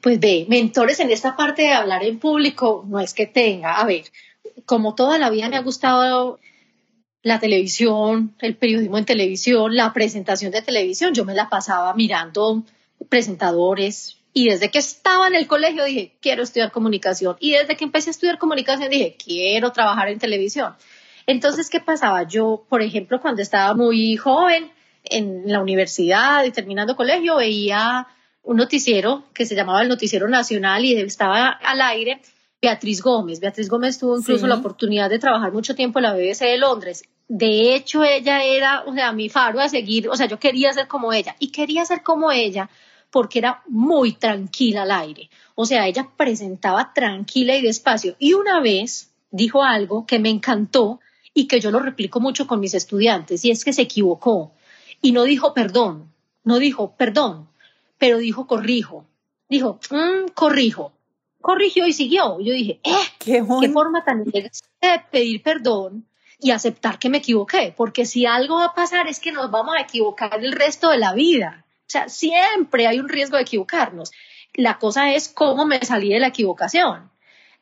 Pues 0.00 0.18
ve, 0.18 0.44
mentores 0.48 1.00
en 1.00 1.10
esta 1.10 1.36
parte 1.36 1.62
de 1.62 1.72
hablar 1.72 2.02
en 2.04 2.18
público 2.18 2.84
no 2.88 3.00
es 3.00 3.14
que 3.14 3.26
tenga. 3.26 3.80
A 3.80 3.86
ver, 3.86 4.04
como 4.64 4.94
toda 4.94 5.18
la 5.18 5.30
vida 5.30 5.48
me 5.48 5.56
ha 5.56 5.62
gustado 5.62 6.38
la 7.22 7.40
televisión, 7.40 8.34
el 8.40 8.56
periodismo 8.56 8.98
en 8.98 9.04
televisión, 9.04 9.74
la 9.74 9.92
presentación 9.92 10.52
de 10.52 10.62
televisión. 10.62 11.14
Yo 11.14 11.24
me 11.24 11.34
la 11.34 11.48
pasaba 11.48 11.92
mirando 11.94 12.62
presentadores 13.08 14.18
y 14.36 14.50
desde 14.50 14.70
que 14.70 14.78
estaba 14.78 15.28
en 15.28 15.34
el 15.34 15.46
colegio 15.46 15.82
dije, 15.86 16.12
quiero 16.20 16.42
estudiar 16.42 16.70
comunicación. 16.70 17.38
Y 17.40 17.52
desde 17.52 17.74
que 17.74 17.84
empecé 17.84 18.10
a 18.10 18.12
estudiar 18.12 18.36
comunicación 18.36 18.90
dije, 18.90 19.16
quiero 19.16 19.72
trabajar 19.72 20.10
en 20.10 20.18
televisión. 20.18 20.74
Entonces, 21.26 21.70
¿qué 21.70 21.80
pasaba? 21.80 22.22
Yo, 22.24 22.66
por 22.68 22.82
ejemplo, 22.82 23.18
cuando 23.22 23.40
estaba 23.40 23.72
muy 23.72 24.14
joven 24.18 24.70
en 25.04 25.50
la 25.50 25.62
universidad 25.62 26.44
y 26.44 26.50
terminando 26.50 26.96
colegio, 26.96 27.36
veía 27.36 28.08
un 28.42 28.58
noticiero 28.58 29.24
que 29.32 29.46
se 29.46 29.54
llamaba 29.54 29.80
el 29.80 29.88
Noticiero 29.88 30.28
Nacional 30.28 30.84
y 30.84 30.94
estaba 31.00 31.48
al 31.48 31.80
aire 31.80 32.20
Beatriz 32.60 33.00
Gómez. 33.00 33.40
Beatriz 33.40 33.70
Gómez 33.70 33.98
tuvo 33.98 34.18
incluso 34.18 34.46
la 34.46 34.56
oportunidad 34.56 35.08
de 35.08 35.18
trabajar 35.18 35.50
mucho 35.50 35.74
tiempo 35.74 35.98
en 35.98 36.02
la 36.02 36.12
BBC 36.12 36.40
de 36.40 36.58
Londres 36.58 37.04
de 37.28 37.74
hecho, 37.74 38.04
ella 38.04 38.44
era, 38.44 38.84
o 38.86 38.94
sea, 38.94 39.12
mi 39.12 39.28
faro 39.28 39.60
a 39.60 39.68
seguir, 39.68 40.08
o 40.08 40.16
sea, 40.16 40.26
yo 40.26 40.38
quería 40.38 40.72
ser 40.72 40.86
como 40.86 41.12
ella 41.12 41.34
y 41.38 41.50
quería 41.50 41.84
ser 41.84 42.02
como 42.02 42.30
ella 42.30 42.70
porque 43.16 43.38
era 43.38 43.62
muy 43.66 44.12
tranquila 44.12 44.82
al 44.82 44.90
aire. 44.90 45.30
O 45.54 45.64
sea, 45.64 45.86
ella 45.86 46.06
presentaba 46.18 46.92
tranquila 46.92 47.56
y 47.56 47.62
despacio. 47.62 48.14
Y 48.18 48.34
una 48.34 48.60
vez 48.60 49.10
dijo 49.30 49.62
algo 49.62 50.04
que 50.04 50.18
me 50.18 50.28
encantó 50.28 51.00
y 51.32 51.48
que 51.48 51.58
yo 51.58 51.70
lo 51.70 51.78
replico 51.78 52.20
mucho 52.20 52.46
con 52.46 52.60
mis 52.60 52.74
estudiantes, 52.74 53.42
y 53.46 53.50
es 53.50 53.64
que 53.64 53.72
se 53.72 53.80
equivocó. 53.80 54.52
Y 55.00 55.12
no 55.12 55.22
dijo 55.22 55.54
perdón, 55.54 56.12
no 56.44 56.58
dijo 56.58 56.94
perdón, 56.94 57.48
pero 57.96 58.18
dijo 58.18 58.46
corrijo. 58.46 59.06
Dijo, 59.48 59.80
mm, 59.90 60.32
corrijo. 60.34 60.92
Corrigió 61.40 61.86
y 61.86 61.94
siguió. 61.94 62.38
Yo 62.38 62.52
dije, 62.52 62.80
eh, 62.84 63.06
qué, 63.18 63.42
qué 63.62 63.68
forma 63.70 64.04
tan 64.04 64.24
de 64.24 64.50
pedir 65.10 65.42
perdón 65.42 66.04
y 66.38 66.50
aceptar 66.50 66.98
que 66.98 67.08
me 67.08 67.16
equivoqué, 67.16 67.72
porque 67.74 68.04
si 68.04 68.26
algo 68.26 68.56
va 68.56 68.66
a 68.66 68.74
pasar 68.74 69.08
es 69.08 69.20
que 69.20 69.32
nos 69.32 69.50
vamos 69.50 69.74
a 69.74 69.80
equivocar 69.80 70.38
el 70.44 70.52
resto 70.52 70.90
de 70.90 70.98
la 70.98 71.14
vida. 71.14 71.62
O 71.86 71.88
sea, 71.88 72.08
siempre 72.08 72.86
hay 72.86 72.98
un 72.98 73.08
riesgo 73.08 73.36
de 73.36 73.42
equivocarnos. 73.42 74.10
La 74.54 74.78
cosa 74.78 75.12
es 75.12 75.28
cómo 75.28 75.66
me 75.66 75.80
salí 75.84 76.08
de 76.08 76.18
la 76.18 76.28
equivocación. 76.28 77.10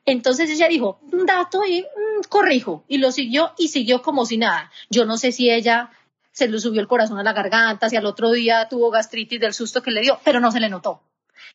Entonces 0.06 0.50
ella 0.50 0.68
dijo, 0.68 0.98
un 1.12 1.26
dato 1.26 1.64
y 1.64 1.82
mm, 1.82 2.28
corrijo. 2.28 2.84
Y 2.88 2.98
lo 2.98 3.12
siguió 3.12 3.52
y 3.58 3.68
siguió 3.68 4.02
como 4.02 4.24
si 4.26 4.38
nada. 4.38 4.70
Yo 4.90 5.04
no 5.04 5.18
sé 5.18 5.32
si 5.32 5.50
ella 5.50 5.90
se 6.32 6.48
le 6.48 6.58
subió 6.58 6.80
el 6.80 6.88
corazón 6.88 7.18
a 7.18 7.22
la 7.22 7.32
garganta, 7.32 7.88
si 7.88 7.96
al 7.96 8.06
otro 8.06 8.30
día 8.32 8.66
tuvo 8.68 8.90
gastritis 8.90 9.40
del 9.40 9.54
susto 9.54 9.82
que 9.82 9.90
le 9.90 10.00
dio, 10.00 10.18
pero 10.24 10.40
no 10.40 10.50
se 10.50 10.60
le 10.60 10.68
notó. 10.68 11.02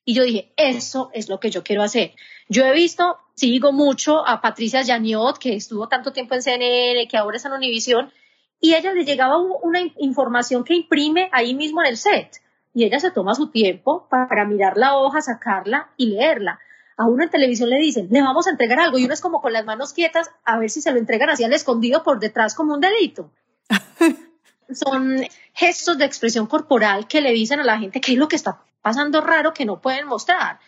Y 0.06 0.14
yo 0.14 0.24
dije, 0.24 0.54
eso 0.56 1.10
es 1.14 1.28
lo 1.28 1.40
que 1.40 1.52
yo 1.52 1.64
quiero 1.64 1.84
hacer. 1.84 2.14
Yo 2.48 2.66
he 2.66 2.74
visto, 2.74 3.18
sigo 3.36 3.72
mucho 3.72 4.26
a 4.26 4.42
Patricia 4.42 4.82
Yaniot, 4.82 5.38
que 5.38 5.56
estuvo 5.56 5.88
tanto 5.90 6.14
tiempo 6.14 6.36
en 6.36 6.42
CNN, 6.42 7.08
que 7.08 7.18
ahora 7.18 7.38
está 7.38 7.50
en 7.50 7.56
Univisión, 7.56 8.14
y 8.62 8.74
ella 8.74 8.94
le 8.94 9.04
llegaba 9.04 9.38
una 9.38 9.82
información 9.98 10.64
que 10.64 10.76
imprime 10.76 11.30
ahí 11.32 11.54
mismo 11.54 11.82
en 11.82 11.88
el 11.88 11.98
set. 11.98 12.38
Y 12.74 12.84
ella 12.84 13.00
se 13.00 13.12
toma 13.12 13.36
su 13.36 13.50
tiempo 13.50 14.08
para 14.10 14.46
mirar 14.46 14.78
la 14.78 14.98
hoja, 14.98 15.22
sacarla 15.22 15.90
y 15.98 16.08
leerla. 16.08 16.60
A 16.98 17.06
uno 17.06 17.24
en 17.24 17.30
televisión 17.30 17.70
le 17.70 17.78
dicen, 17.78 18.08
le 18.12 18.22
vamos 18.22 18.48
a 18.48 18.52
entregar 18.52 18.80
algo, 18.80 18.98
y 18.98 19.06
uno 19.06 19.14
es 19.14 19.22
como 19.22 19.42
con 19.42 19.54
las 19.54 19.66
manos 19.66 19.94
quietas 19.94 20.30
a 20.44 20.60
ver 20.60 20.70
si 20.70 20.82
se 20.82 20.92
lo 20.92 20.98
entregan 20.98 21.30
así 21.30 21.44
al 21.44 21.54
escondido 21.54 22.04
por 22.04 22.20
detrás 22.20 22.54
como 22.54 22.74
un 22.74 22.82
delito. 22.82 23.32
Son 24.72 25.26
gestos 25.54 25.98
de 25.98 26.06
expresión 26.06 26.46
corporal 26.46 27.08
que 27.08 27.22
le 27.22 27.32
dicen 27.32 27.60
a 27.60 27.64
la 27.64 27.80
gente 27.80 28.02
qué 28.02 28.14
es 28.14 28.18
lo 28.18 28.28
que 28.28 28.36
está 28.36 28.62
pasando 28.82 29.22
raro 29.22 29.54
que 29.54 29.66
no 29.66 29.82
pueden 29.82 30.08
mostrar. 30.08 30.60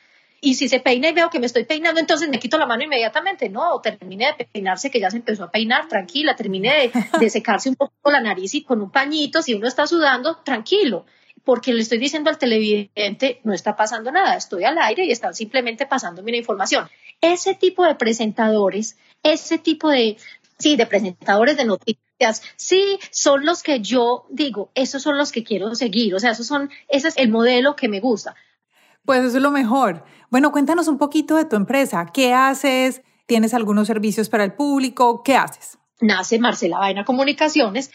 Y 0.44 0.56
si 0.56 0.70
se 0.70 0.80
peina 0.80 1.10
y 1.10 1.14
veo 1.14 1.30
que 1.30 1.40
me 1.40 1.46
estoy 1.46 1.66
peinando, 1.66 2.00
entonces 2.00 2.28
me 2.28 2.40
quito 2.40 2.58
la 2.58 2.66
mano 2.66 2.84
inmediatamente. 2.84 3.48
No, 3.48 3.80
termine 3.80 4.34
de 4.38 4.46
peinarse, 4.46 4.90
que 4.90 5.00
ya 5.00 5.12
se 5.12 5.18
empezó 5.18 5.44
a 5.44 5.52
peinar, 5.52 5.88
tranquila, 5.88 6.36
termine 6.36 6.92
de, 7.20 7.30
secarse 7.30 7.70
un 7.70 7.76
poco 7.76 8.10
la 8.10 8.22
nariz 8.22 8.56
y 8.56 8.64
con 8.64 8.82
un 8.82 8.90
pañito, 8.90 9.44
si 9.44 9.54
uno 9.54 9.68
está 9.68 9.86
sudando, 9.86 10.38
tranquilo. 10.38 11.06
Porque 11.44 11.74
le 11.74 11.82
estoy 11.82 11.98
diciendo 11.98 12.30
al 12.30 12.38
televidente, 12.38 13.42
no 13.44 13.54
está 13.54 13.76
pasando 13.76 14.12
nada, 14.12 14.36
estoy 14.36 14.64
al 14.64 14.78
aire 14.78 15.06
y 15.06 15.12
están 15.12 15.34
simplemente 15.34 15.86
pasándome 15.86 16.32
la 16.32 16.38
información. 16.38 16.88
Ese 17.22 17.56
tipo 17.56 17.86
de 17.86 17.96
presentadores, 17.96 18.98
ese 19.24 19.58
tipo 19.58 19.90
de, 19.90 20.18
sí, 20.60 20.76
de 20.76 20.86
presentadores 20.86 21.58
de 21.58 21.66
noticias, 21.66 22.44
sí, 22.56 23.00
son 23.12 23.46
los 23.46 23.64
que 23.64 23.80
yo 23.80 24.26
digo, 24.30 24.70
esos 24.76 25.02
son 25.02 25.18
los 25.18 25.32
que 25.32 25.44
quiero 25.44 25.74
seguir, 25.76 26.14
o 26.14 26.20
sea, 26.20 26.32
esos 26.32 26.48
son, 26.48 26.70
ese 26.88 27.08
es 27.08 27.18
el 27.18 27.30
modelo 27.30 27.76
que 27.76 27.88
me 27.88 28.00
gusta. 28.00 28.36
Pues 29.06 29.24
eso 29.24 29.38
es 29.38 29.44
lo 29.44 29.52
mejor. 29.52 30.06
Bueno, 30.30 30.52
cuéntanos 30.52 30.88
un 30.88 30.98
poquito 30.98 31.36
de 31.36 31.46
tu 31.46 31.56
empresa. 31.56 32.06
¿Qué 32.14 32.34
haces? 32.34 33.02
¿Tienes 33.26 33.54
algunos 33.54 33.88
servicios 33.88 34.30
para 34.30 34.44
el 34.44 34.54
público? 34.54 35.24
¿Qué 35.24 35.36
haces? 35.36 35.78
Nace 36.00 36.40
Marcela 36.40 36.80
Baena 36.80 37.06
Comunicaciones 37.06 37.92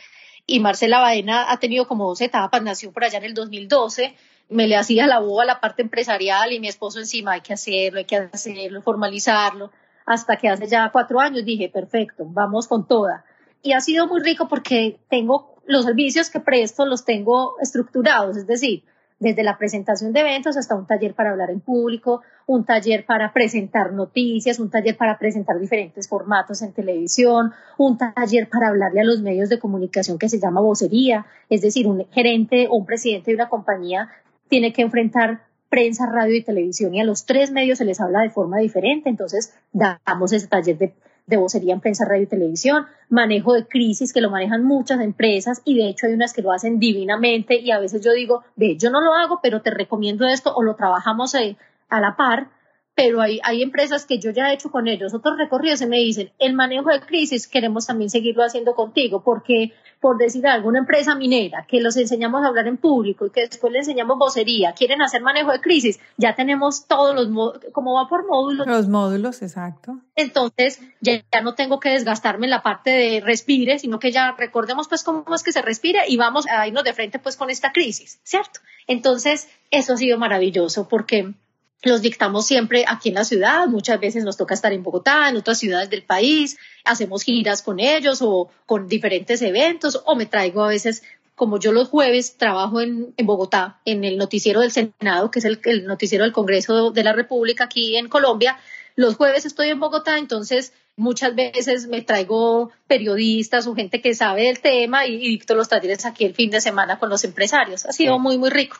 y 0.47 0.61
Marcela 0.61 1.01
Baena 1.01 1.51
ha 1.51 1.59
tenido 1.59 1.89
como 1.89 2.09
dos 2.09 2.21
etapas. 2.21 2.63
Nació 2.63 2.93
por 2.93 3.05
allá 3.05 3.19
en 3.19 3.25
el 3.25 3.35
2012. 3.35 4.15
Me 4.49 4.69
le 4.69 4.77
hacía 4.77 5.07
la 5.07 5.19
voz 5.19 5.43
a 5.43 5.45
la 5.45 5.61
parte 5.61 5.83
empresarial 5.83 6.53
y 6.53 6.61
mi 6.61 6.69
esposo 6.69 7.01
encima 7.01 7.33
hay 7.33 7.41
que 7.41 7.53
hacerlo, 7.53 7.99
hay 7.99 8.05
que 8.05 8.17
hacerlo, 8.17 8.81
formalizarlo. 8.83 9.73
Hasta 10.07 10.37
que 10.37 10.49
hace 10.49 10.69
ya 10.69 10.91
cuatro 10.93 11.19
años 11.19 11.45
dije, 11.45 11.69
perfecto, 11.69 12.25
vamos 12.29 12.69
con 12.69 12.87
toda. 12.87 13.25
Y 13.63 13.73
ha 13.73 13.81
sido 13.81 14.07
muy 14.07 14.21
rico 14.23 14.47
porque 14.47 15.01
tengo 15.09 15.57
los 15.67 15.85
servicios 15.85 16.31
que 16.31 16.39
presto, 16.39 16.87
los 16.87 17.05
tengo 17.05 17.57
estructurados, 17.61 18.37
es 18.37 18.47
decir, 18.47 18.85
desde 19.19 19.43
la 19.43 19.57
presentación 19.57 20.13
de 20.13 20.21
eventos 20.21 20.57
hasta 20.57 20.75
un 20.75 20.87
taller 20.87 21.15
para 21.15 21.31
hablar 21.31 21.51
en 21.51 21.61
público, 21.61 22.23
un 22.47 22.65
taller 22.65 23.07
para 23.07 23.33
presentar 23.33 23.93
noticias, 23.93 24.59
un 24.59 24.71
taller 24.71 24.97
para 24.97 25.19
presentar 25.19 25.59
diferentes 25.59 26.09
formatos 26.09 26.63
en 26.63 26.73
televisión, 26.73 27.53
un 27.79 27.97
taller 27.97 28.49
para 28.49 28.69
hablarle 28.69 29.01
a 29.01 29.05
los 29.05 29.23
medios 29.23 29.49
de 29.49 29.59
comunicación 29.59 30.19
que 30.19 30.29
se 30.29 30.39
llama 30.39 30.61
vocería, 30.61 31.27
es 31.49 31.63
decir, 31.63 31.87
un 31.87 32.07
gerente 32.13 32.69
o 32.69 32.77
un 32.77 32.87
presidente 32.87 33.31
de 33.31 33.37
una 33.37 33.49
compañía 33.49 34.11
tiene 34.49 34.73
que 34.73 34.83
enfrentar 34.83 35.47
prensa, 35.69 36.07
radio 36.07 36.37
y 36.37 36.45
televisión 36.45 36.95
y 36.95 37.01
a 37.01 37.05
los 37.05 37.27
tres 37.27 37.51
medios 37.51 37.79
se 37.79 37.85
les 37.85 38.01
habla 38.01 38.21
de 38.21 38.31
forma 38.31 38.59
diferente, 38.59 39.09
entonces 39.09 39.55
damos 39.73 40.33
ese 40.33 40.47
taller 40.47 40.79
de, 40.79 40.95
de 41.27 41.37
vocería 41.37 41.75
en 41.75 41.81
prensa, 41.81 42.05
radio 42.05 42.23
y 42.23 42.27
televisión, 42.27 42.87
manejo 43.09 43.53
de 43.55 43.67
crisis 43.67 44.13
que 44.13 44.21
lo 44.21 44.31
manejan 44.31 44.65
muchas 44.65 45.01
empresas 45.01 45.61
y 45.65 45.77
de 45.77 45.89
hecho 45.89 46.07
hay 46.07 46.13
unas 46.13 46.33
que 46.33 46.43
lo 46.43 46.53
hacen 46.53 46.79
divinamente 46.79 47.57
y 47.57 47.71
a 47.71 47.81
veces 47.81 48.03
yo 48.03 48.13
digo, 48.13 48.45
ve, 48.55 48.77
yo 48.77 48.91
no 48.91 49.01
lo 49.01 49.15
hago, 49.15 49.41
pero 49.43 49.63
te 49.63 49.71
recomiendo 49.71 50.27
esto 50.27 50.55
o 50.55 50.63
lo 50.63 50.77
trabajamos 50.77 51.35
eh, 51.35 51.57
a 51.89 52.01
la 52.01 52.17
par 52.17 52.49
pero 52.97 53.21
hay, 53.21 53.41
hay 53.45 53.63
empresas 53.63 54.07
que 54.07 54.19
yo 54.19 54.31
ya 54.31 54.51
he 54.51 54.55
hecho 54.55 54.71
con 54.71 54.89
ellos 54.89 55.13
otros 55.13 55.37
recorridos 55.37 55.83
y 55.83 55.87
me 55.87 55.99
dicen, 55.99 56.33
el 56.39 56.55
manejo 56.55 56.91
de 56.91 57.01
crisis 57.01 57.47
queremos 57.47 57.87
también 57.87 58.09
seguirlo 58.09 58.43
haciendo 58.43 58.75
contigo, 58.75 59.23
porque 59.23 59.75
por 60.01 60.17
decir 60.17 60.47
algo, 60.47 60.69
una 60.69 60.79
empresa 60.79 61.15
minera 61.15 61.67
que 61.69 61.81
los 61.81 61.97
enseñamos 61.99 62.43
a 62.43 62.49
hablar 62.49 62.67
en 62.69 62.79
público 62.79 63.27
y 63.27 63.31
que 63.31 63.43
después 63.43 63.71
le 63.71 63.81
enseñamos 63.81 64.19
vocería, 64.19 64.73
quieren 64.73 65.03
hacer 65.03 65.21
manejo 65.21 65.53
de 65.53 65.61
crisis, 65.61 66.01
ya 66.17 66.35
tenemos 66.35 66.87
todos 66.87 67.15
los, 67.15 67.29
como 67.73 67.95
va 67.95 68.09
por 68.09 68.27
módulos. 68.27 68.67
Los 68.67 68.89
módulos, 68.89 69.43
exacto. 69.43 69.99
Entonces, 70.15 70.81
ya, 71.03 71.23
ya 71.31 71.43
no 71.43 71.55
tengo 71.55 71.81
que 71.81 71.91
desgastarme 71.91 72.47
en 72.47 72.51
la 72.51 72.63
parte 72.63 72.91
de 72.91 73.21
respire, 73.21 73.79
sino 73.79 73.99
que 73.99 74.11
ya 74.11 74.33
recordemos 74.39 74.89
pues 74.89 75.05
cómo 75.05 75.35
es 75.35 75.43
que 75.43 75.53
se 75.53 75.61
respira 75.61 76.09
y 76.09 76.17
vamos 76.17 76.47
a 76.47 76.67
irnos 76.67 76.85
de 76.85 76.95
frente 76.95 77.19
pues 77.19 77.37
con 77.37 77.51
esta 77.51 77.73
crisis, 77.73 78.21
¿cierto? 78.23 78.61
Entonces, 78.87 79.51
eso 79.71 79.93
ha 79.93 79.97
sido 79.99 80.19
maravilloso 80.19 80.89
porque 80.89 81.35
los 81.83 82.03
dictamos 82.03 82.47
siempre 82.47 82.85
aquí 82.87 83.11
en 83.11 83.17
la 83.17 83.25
ciudad, 83.25 83.67
muchas 83.67 84.01
veces 84.01 84.25
nos 84.25 84.37
toca 84.37 84.55
estar 84.55 84.73
en 84.73 84.83
Bogotá, 84.83 85.29
en 85.29 85.37
otras 85.37 85.59
ciudades 85.59 85.91
del 85.91 86.03
país, 86.03 86.57
hacemos 86.85 87.23
giras 87.23 87.63
con 87.63 87.81
ellos 87.81 88.23
o 88.23 88.51
con 88.65 88.89
diferentes 88.89 89.43
eventos. 89.43 90.03
O 90.07 90.17
me 90.17 90.27
traigo 90.27 90.65
a 90.65 90.69
veces, 90.69 91.03
como 91.35 91.59
yo 91.59 91.73
los 91.73 91.89
jueves 91.89 92.37
trabajo 92.37 92.81
en, 92.81 93.15
Bogotá, 93.23 93.81
en 93.85 94.05
el 94.05 94.17
noticiero 94.17 94.61
del 94.61 94.73
Senado, 94.73 95.31
que 95.31 95.39
es 95.39 95.45
el, 95.45 95.61
el 95.65 95.87
noticiero 95.87 96.25
del 96.25 96.33
Congreso 96.33 96.91
de 96.91 97.05
la 97.05 97.13
República 97.13 97.65
aquí 97.65 97.97
en 97.97 98.09
Colombia, 98.09 98.59
los 98.97 99.17
jueves 99.17 99.45
estoy 99.45 99.69
en 99.69 99.79
Bogotá, 99.79 100.17
entonces 100.17 100.73
muchas 100.97 101.35
veces 101.35 101.87
me 101.87 102.01
traigo 102.01 102.71
periodistas 102.87 103.67
o 103.67 103.75
gente 103.75 104.01
que 104.01 104.15
sabe 104.15 104.45
del 104.45 104.61
tema 104.61 105.07
y, 105.07 105.17
y 105.17 105.29
dicto 105.29 105.55
los 105.55 105.69
talleres 105.69 106.07
aquí 106.07 106.25
el 106.25 106.35
fin 106.35 106.51
de 106.51 106.63
semana 106.63 106.99
con 106.99 107.11
los 107.11 107.23
empresarios. 107.25 107.85
Ha 107.85 107.93
sido 107.93 108.19
muy, 108.19 108.39
muy 108.39 108.49
rico. 108.49 108.79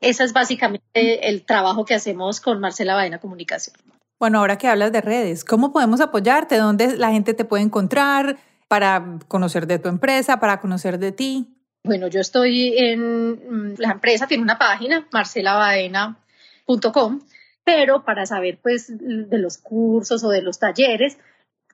Ese 0.00 0.24
es 0.24 0.32
básicamente 0.32 1.28
el 1.28 1.44
trabajo 1.44 1.84
que 1.84 1.94
hacemos 1.94 2.40
con 2.40 2.60
Marcela 2.60 2.94
Baena 2.94 3.18
Comunicación. 3.18 3.76
Bueno, 4.18 4.40
ahora 4.40 4.58
que 4.58 4.68
hablas 4.68 4.92
de 4.92 5.00
redes, 5.00 5.44
¿cómo 5.44 5.72
podemos 5.72 6.00
apoyarte? 6.00 6.56
¿Dónde 6.56 6.96
la 6.96 7.12
gente 7.12 7.34
te 7.34 7.44
puede 7.44 7.62
encontrar 7.62 8.38
para 8.66 9.18
conocer 9.28 9.66
de 9.66 9.78
tu 9.78 9.88
empresa, 9.88 10.40
para 10.40 10.60
conocer 10.60 10.98
de 10.98 11.12
ti? 11.12 11.54
Bueno, 11.84 12.08
yo 12.08 12.20
estoy 12.20 12.76
en, 12.76 13.30
mm, 13.30 13.74
la 13.78 13.92
empresa 13.92 14.26
tiene 14.26 14.42
una 14.42 14.58
página, 14.58 15.06
marcelabaena.com, 15.12 17.20
pero 17.64 18.04
para 18.04 18.26
saber 18.26 18.58
pues 18.60 18.88
de 18.90 19.38
los 19.38 19.58
cursos 19.58 20.24
o 20.24 20.30
de 20.30 20.42
los 20.42 20.58
talleres, 20.58 21.18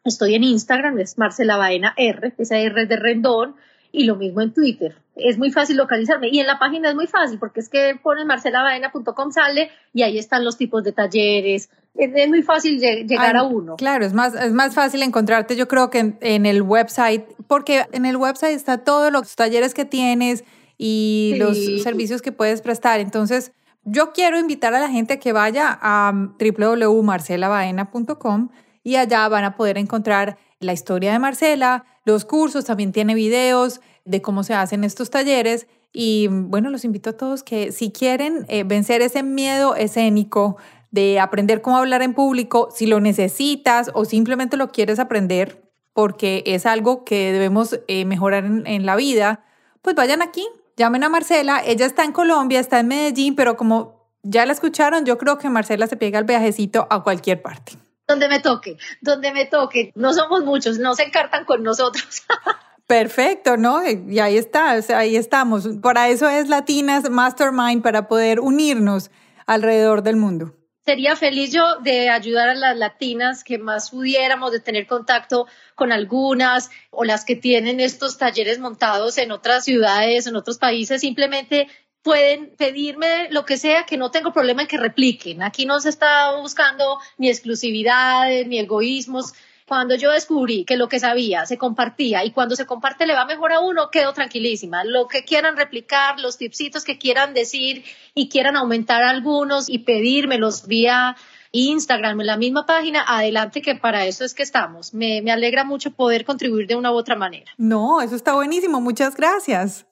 estoy 0.05 0.35
en 0.35 0.45
Instagram, 0.45 0.99
es 0.99 1.17
Marcela 1.17 1.57
Baena 1.57 1.95
R, 1.97 2.35
esa 2.37 2.59
R 2.59 2.83
es 2.83 2.89
de 2.89 2.97
Rendón, 2.97 3.57
y 3.91 4.05
lo 4.05 4.17
mismo 4.17 4.43
en 4.43 4.53
Twitter. 4.53 4.97
Es 5.16 5.38
muy 5.38 5.53
fácil 5.53 5.77
localizarme 5.77 6.29
y 6.31 6.40
en 6.40 6.46
la 6.46 6.59
página 6.59 6.88
es 6.88 6.94
muy 6.94 7.07
fácil 7.07 7.38
porque 7.38 7.61
es 7.61 7.68
que 7.68 7.98
pones 8.03 8.27
marcelavaena.com 8.27 9.31
sale 9.31 9.70
y 9.92 10.03
ahí 10.03 10.18
están 10.18 10.44
los 10.44 10.57
tipos 10.57 10.83
de 10.83 10.92
talleres. 10.92 11.70
Es, 11.94 12.29
muy 12.29 12.42
fácil 12.42 12.81
llegar 12.81 13.37
a 13.37 13.44
uno. 13.44 13.77
Claro, 13.77 14.05
es 14.05 14.12
más, 14.12 14.35
es 14.35 14.53
más 14.53 14.74
fácil 14.74 15.00
encontrarte 15.03 15.55
yo 15.55 15.68
creo 15.68 15.90
que 15.90 16.16
en, 16.20 16.46
el 16.46 16.62
website, 16.62 17.24
porque 17.46 17.87
en 17.92 18.05
el 18.05 18.16
website 18.16 18.57
está 18.57 18.79
todos 18.79 19.12
los 19.12 19.37
talleres 19.37 19.74
que 19.74 19.85
tienes 19.85 20.42
y 20.77 21.37
los 21.38 21.57
servicios 21.85 22.20
que 22.20 22.33
puedes 22.33 22.62
prestar. 22.62 22.98
Entonces, 22.98 23.53
yo 23.85 24.12
quiero 24.12 24.40
invitar 24.40 24.74
a 24.74 24.81
la 24.81 24.88
gente 24.88 25.20
que 25.20 25.33
vaya 25.33 25.79
a 25.81 26.12
www.marcelavaena.com 26.12 28.48
y 28.83 28.96
allá 28.96 29.29
van 29.29 29.44
a 29.44 29.55
poder 29.55 29.79
encontrar 29.79 30.37
la 30.59 30.72
historia 30.72 31.12
de 31.12 31.20
Marcela, 31.20 31.85
los 32.05 32.24
cursos, 32.24 32.64
también 32.64 32.90
tiene 32.92 33.14
videos 33.14 33.81
de 34.05 34.23
cómo 34.23 34.43
se 34.43 34.55
hacen 34.55 34.85
estos 34.85 35.11
talleres. 35.11 35.67
Y 35.93 36.29
bueno, 36.29 36.71
los 36.71 36.85
invito 36.85 37.11
a 37.11 37.17
todos 37.17 37.43
que 37.43 37.73
si 37.73 37.93
quieren 37.93 38.47
eh, 38.49 38.64
vencer 38.64 39.03
ese 39.03 39.23
miedo 39.23 39.77
escénico 39.77 40.57
de 40.90 41.21
aprender 41.21 41.62
cómo 41.62 41.77
hablar 41.77 42.03
en 42.03 42.14
público, 42.14 42.69
si 42.75 42.87
lo 42.87 43.01
necesitas 43.01 43.90
o 43.95 44.05
simplemente 44.05 44.57
lo 44.57 44.71
quieres 44.71 44.99
aprender 44.99 45.62
porque 45.93 46.43
es 46.47 46.67
algo 46.67 47.05
que 47.05 47.33
debemos 47.33 47.79
eh, 47.87 48.05
mejorar 48.05 48.45
en, 48.45 48.85
la 48.87 48.97
vida, 48.97 49.45
pues 49.81 49.95
vayan 49.95 50.23
aquí, 50.23 50.47
llamen 50.77 51.05
a 51.05 51.09
Marcela. 51.09 51.62
Ella 51.64 51.87
está 51.87 52.05
en 52.05 52.12
Colombia, 52.12 52.59
está 52.59 52.81
en 52.81 52.88
Medellín, 52.88 53.37
pero 53.37 53.57
como 53.57 54.11
ya 54.23 54.45
la 54.45 54.53
escucharon, 54.53 55.05
yo 55.05 55.19
creo 55.19 55.38
que 55.38 55.49
Marcela 55.49 55.87
se 55.87 55.97
pega 55.97 56.19
el 56.19 56.25
viajecito 56.25 56.88
a 56.90 57.03
cualquier 57.03 57.43
parte 57.43 57.79
donde 58.07 58.29
me 58.29 58.40
toque, 58.40 58.77
donde 59.01 59.33
me 59.33 59.47
toque. 59.47 59.93
No 59.95 60.12
somos 60.12 60.45
muchos, 60.45 60.79
no 60.79 60.95
se 60.95 61.05
encartan 61.05 61.45
con 61.45 61.62
nosotros. 61.62 62.23
Perfecto, 62.87 63.57
¿no? 63.57 63.81
Y 63.88 64.18
ahí 64.18 64.37
está, 64.37 64.73
ahí 64.97 65.16
estamos. 65.16 65.68
Para 65.83 66.09
eso 66.11 66.29
es 66.29 66.49
Latinas 66.49 67.09
Mastermind, 67.09 67.83
para 67.83 68.09
poder 68.09 68.40
unirnos 68.40 69.11
alrededor 69.47 70.03
del 70.03 70.16
mundo. 70.16 70.55
Sería 70.85 71.16
feliz 71.16 71.51
yo 71.51 71.77
de 71.81 72.11
ayudar 72.11 72.51
a 72.51 72.55
las 72.55 72.77
latinas 72.77 73.42
que 73.42 73.57
más 73.57 73.90
pudiéramos, 73.90 74.53
de 74.53 74.61
tener 74.61 74.87
contacto 74.87 75.47
con 75.75 75.92
algunas 75.92 76.70
o 76.90 77.05
las 77.05 77.25
que 77.25 77.37
tienen 77.37 77.81
estos 77.81 78.18
talleres 78.18 78.59
montados 78.59 79.16
en 79.16 79.33
otras 79.33 79.64
ciudades, 79.64 80.27
en 80.27 80.37
otros 80.37 80.59
países, 80.59 81.01
simplemente 81.01 81.68
pueden 82.03 82.55
pedirme 82.59 83.31
lo 83.31 83.47
que 83.47 83.57
sea, 83.57 83.87
que 83.87 83.97
no 83.97 84.11
tengo 84.11 84.35
problema 84.35 84.61
en 84.61 84.68
que 84.68 84.77
repliquen. 84.77 85.42
Aquí 85.42 85.64
no 85.64 85.81
se 85.81 85.88
está 85.88 86.37
buscando 86.37 86.99
ni 87.16 87.31
exclusividades, 87.31 88.47
ni 88.47 88.59
egoísmos. 88.59 89.33
Cuando 89.66 89.94
yo 89.94 90.12
descubrí 90.12 90.64
que 90.64 90.77
lo 90.77 90.88
que 90.88 91.00
sabía 91.00 91.46
se 91.46 91.57
compartía 91.57 92.24
y 92.24 92.33
cuando 92.33 92.55
se 92.55 92.66
comparte 92.66 93.07
le 93.07 93.14
va 93.14 93.24
mejor 93.24 93.53
a 93.53 93.61
uno, 93.61 93.90
quedo 93.90 94.12
tranquilísima. 94.12 94.85
Lo 94.85 95.09
que 95.09 95.24
quieran 95.24 95.57
replicar, 95.57 96.20
los 96.20 96.37
tipsitos 96.37 96.85
que 96.85 96.98
quieran 96.98 97.33
decir 97.33 97.85
y 98.14 98.29
quieran 98.29 98.57
aumentar 98.57 99.03
algunos 99.03 99.70
y 99.70 99.79
pedírmelos 99.79 100.66
vía 100.66 101.16
Instagram, 101.55 102.20
en 102.20 102.27
la 102.27 102.37
misma 102.37 102.66
página, 102.66 103.05
adelante 103.07 103.62
que 103.62 103.77
para 103.77 104.07
eso 104.07 104.24
es 104.24 104.35
que 104.35 104.42
estamos. 104.42 104.92
Me, 104.92 105.22
me 105.22 105.31
alegra 105.31 105.62
mucho 105.62 105.92
poder 105.92 106.24
contribuir 106.24 106.66
de 106.66 106.74
una 106.74 106.90
u 106.92 106.96
otra 106.96 107.14
manera. 107.14 107.53
No, 107.57 108.00
eso 108.00 108.16
está 108.16 108.35
buenísimo. 108.35 108.81
Muchas 108.81 109.16
gracias. 109.16 109.87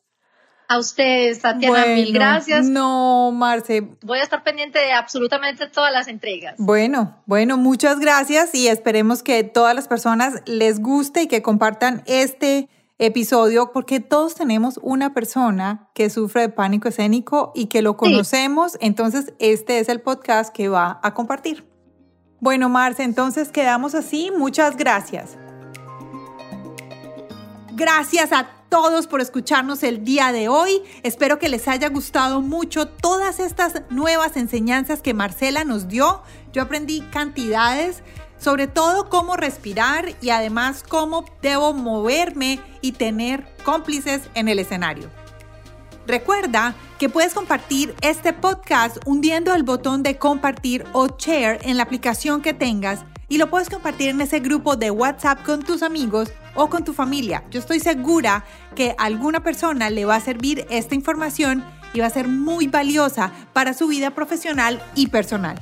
A 0.72 0.78
ustedes, 0.78 1.42
Tatiana, 1.42 1.84
mil 1.84 2.14
gracias. 2.14 2.64
No, 2.64 3.30
Marce. 3.30 3.82
Voy 4.00 4.20
a 4.20 4.22
estar 4.22 4.42
pendiente 4.42 4.78
de 4.78 4.92
absolutamente 4.92 5.66
todas 5.66 5.92
las 5.92 6.08
entregas. 6.08 6.54
Bueno, 6.56 7.18
bueno, 7.26 7.58
muchas 7.58 8.00
gracias 8.00 8.54
y 8.54 8.68
esperemos 8.68 9.22
que 9.22 9.44
todas 9.44 9.74
las 9.74 9.86
personas 9.86 10.40
les 10.46 10.80
guste 10.80 11.24
y 11.24 11.26
que 11.26 11.42
compartan 11.42 12.02
este 12.06 12.70
episodio 12.96 13.70
porque 13.72 14.00
todos 14.00 14.34
tenemos 14.34 14.80
una 14.82 15.12
persona 15.12 15.90
que 15.92 16.08
sufre 16.08 16.40
de 16.40 16.48
pánico 16.48 16.88
escénico 16.88 17.52
y 17.54 17.66
que 17.66 17.82
lo 17.82 17.98
conocemos, 17.98 18.78
entonces 18.80 19.34
este 19.40 19.78
es 19.78 19.90
el 19.90 20.00
podcast 20.00 20.54
que 20.54 20.70
va 20.70 21.00
a 21.02 21.12
compartir. 21.12 21.66
Bueno, 22.40 22.70
Marce, 22.70 23.02
entonces 23.02 23.50
quedamos 23.50 23.94
así. 23.94 24.30
Muchas 24.34 24.78
gracias. 24.78 25.36
Gracias 27.74 28.32
a 28.32 28.61
todos 28.72 29.06
por 29.06 29.20
escucharnos 29.20 29.82
el 29.82 30.02
día 30.02 30.32
de 30.32 30.48
hoy. 30.48 30.80
Espero 31.02 31.38
que 31.38 31.50
les 31.50 31.68
haya 31.68 31.90
gustado 31.90 32.40
mucho 32.40 32.88
todas 32.88 33.38
estas 33.38 33.82
nuevas 33.90 34.38
enseñanzas 34.38 35.02
que 35.02 35.12
Marcela 35.12 35.62
nos 35.64 35.88
dio. 35.88 36.22
Yo 36.54 36.62
aprendí 36.62 37.02
cantidades, 37.12 38.02
sobre 38.38 38.68
todo 38.68 39.10
cómo 39.10 39.36
respirar 39.36 40.14
y 40.22 40.30
además 40.30 40.86
cómo 40.88 41.26
debo 41.42 41.74
moverme 41.74 42.60
y 42.80 42.92
tener 42.92 43.46
cómplices 43.62 44.22
en 44.32 44.48
el 44.48 44.58
escenario. 44.58 45.10
Recuerda 46.06 46.74
que 46.98 47.10
puedes 47.10 47.34
compartir 47.34 47.94
este 48.00 48.32
podcast 48.32 48.96
hundiendo 49.04 49.54
el 49.54 49.64
botón 49.64 50.02
de 50.02 50.16
compartir 50.16 50.86
o 50.94 51.08
share 51.18 51.58
en 51.64 51.76
la 51.76 51.82
aplicación 51.82 52.40
que 52.40 52.54
tengas 52.54 53.00
y 53.28 53.36
lo 53.36 53.50
puedes 53.50 53.68
compartir 53.68 54.08
en 54.08 54.22
ese 54.22 54.40
grupo 54.40 54.76
de 54.76 54.90
WhatsApp 54.90 55.44
con 55.44 55.62
tus 55.62 55.82
amigos 55.82 56.30
o 56.54 56.68
con 56.68 56.84
tu 56.84 56.92
familia. 56.92 57.44
Yo 57.50 57.60
estoy 57.60 57.80
segura 57.80 58.44
que 58.74 58.94
a 58.98 59.04
alguna 59.04 59.42
persona 59.42 59.90
le 59.90 60.04
va 60.04 60.16
a 60.16 60.20
servir 60.20 60.66
esta 60.70 60.94
información 60.94 61.64
y 61.92 62.00
va 62.00 62.06
a 62.06 62.10
ser 62.10 62.28
muy 62.28 62.66
valiosa 62.66 63.32
para 63.52 63.74
su 63.74 63.86
vida 63.86 64.10
profesional 64.10 64.82
y 64.94 65.08
personal. 65.08 65.60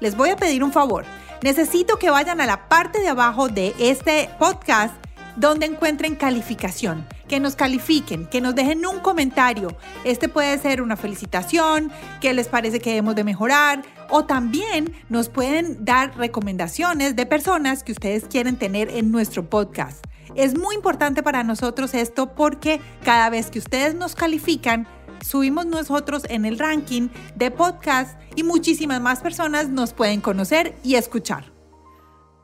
Les 0.00 0.16
voy 0.16 0.30
a 0.30 0.36
pedir 0.36 0.62
un 0.62 0.72
favor. 0.72 1.04
Necesito 1.42 1.98
que 1.98 2.10
vayan 2.10 2.40
a 2.40 2.46
la 2.46 2.68
parte 2.68 3.00
de 3.00 3.08
abajo 3.08 3.48
de 3.48 3.74
este 3.78 4.30
podcast 4.38 4.94
donde 5.36 5.66
encuentren 5.66 6.16
calificación, 6.16 7.06
que 7.28 7.38
nos 7.40 7.54
califiquen, 7.54 8.26
que 8.26 8.40
nos 8.40 8.54
dejen 8.54 8.84
un 8.86 9.00
comentario. 9.00 9.76
Este 10.04 10.28
puede 10.28 10.58
ser 10.58 10.82
una 10.82 10.96
felicitación, 10.96 11.92
qué 12.20 12.32
les 12.34 12.48
parece 12.48 12.80
que 12.80 12.90
debemos 12.90 13.14
de 13.14 13.24
mejorar, 13.24 13.82
o 14.10 14.24
también 14.24 14.92
nos 15.08 15.28
pueden 15.28 15.84
dar 15.84 16.16
recomendaciones 16.16 17.14
de 17.14 17.26
personas 17.26 17.84
que 17.84 17.92
ustedes 17.92 18.24
quieren 18.24 18.56
tener 18.56 18.88
en 18.88 19.12
nuestro 19.12 19.48
podcast. 19.48 20.04
Es 20.34 20.56
muy 20.56 20.74
importante 20.74 21.22
para 21.22 21.44
nosotros 21.44 21.94
esto 21.94 22.34
porque 22.34 22.80
cada 23.04 23.30
vez 23.30 23.50
que 23.50 23.58
ustedes 23.58 23.94
nos 23.94 24.14
califican, 24.14 24.86
subimos 25.20 25.66
nosotros 25.66 26.22
en 26.28 26.44
el 26.44 26.58
ranking 26.58 27.08
de 27.34 27.50
podcast 27.50 28.18
y 28.36 28.42
muchísimas 28.42 29.00
más 29.00 29.20
personas 29.20 29.68
nos 29.68 29.92
pueden 29.92 30.20
conocer 30.20 30.76
y 30.84 30.94
escuchar. 30.94 31.58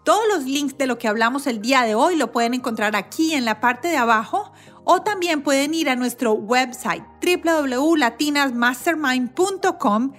Todos 0.04 0.24
los 0.28 0.44
links 0.44 0.76
de 0.76 0.86
lo 0.86 0.98
que 0.98 1.08
hablamos 1.08 1.46
el 1.46 1.62
día 1.62 1.82
de 1.82 1.94
hoy 1.94 2.16
lo 2.16 2.30
pueden 2.30 2.52
encontrar 2.52 2.94
aquí 2.94 3.32
en 3.32 3.46
la 3.46 3.60
parte 3.60 3.88
de 3.88 3.96
abajo 3.96 4.52
o 4.84 5.02
también 5.02 5.42
pueden 5.42 5.74
ir 5.74 5.90
a 5.90 5.96
nuestro 5.96 6.34
website 6.34 7.02
www.latinasmastermind.com 7.22 10.12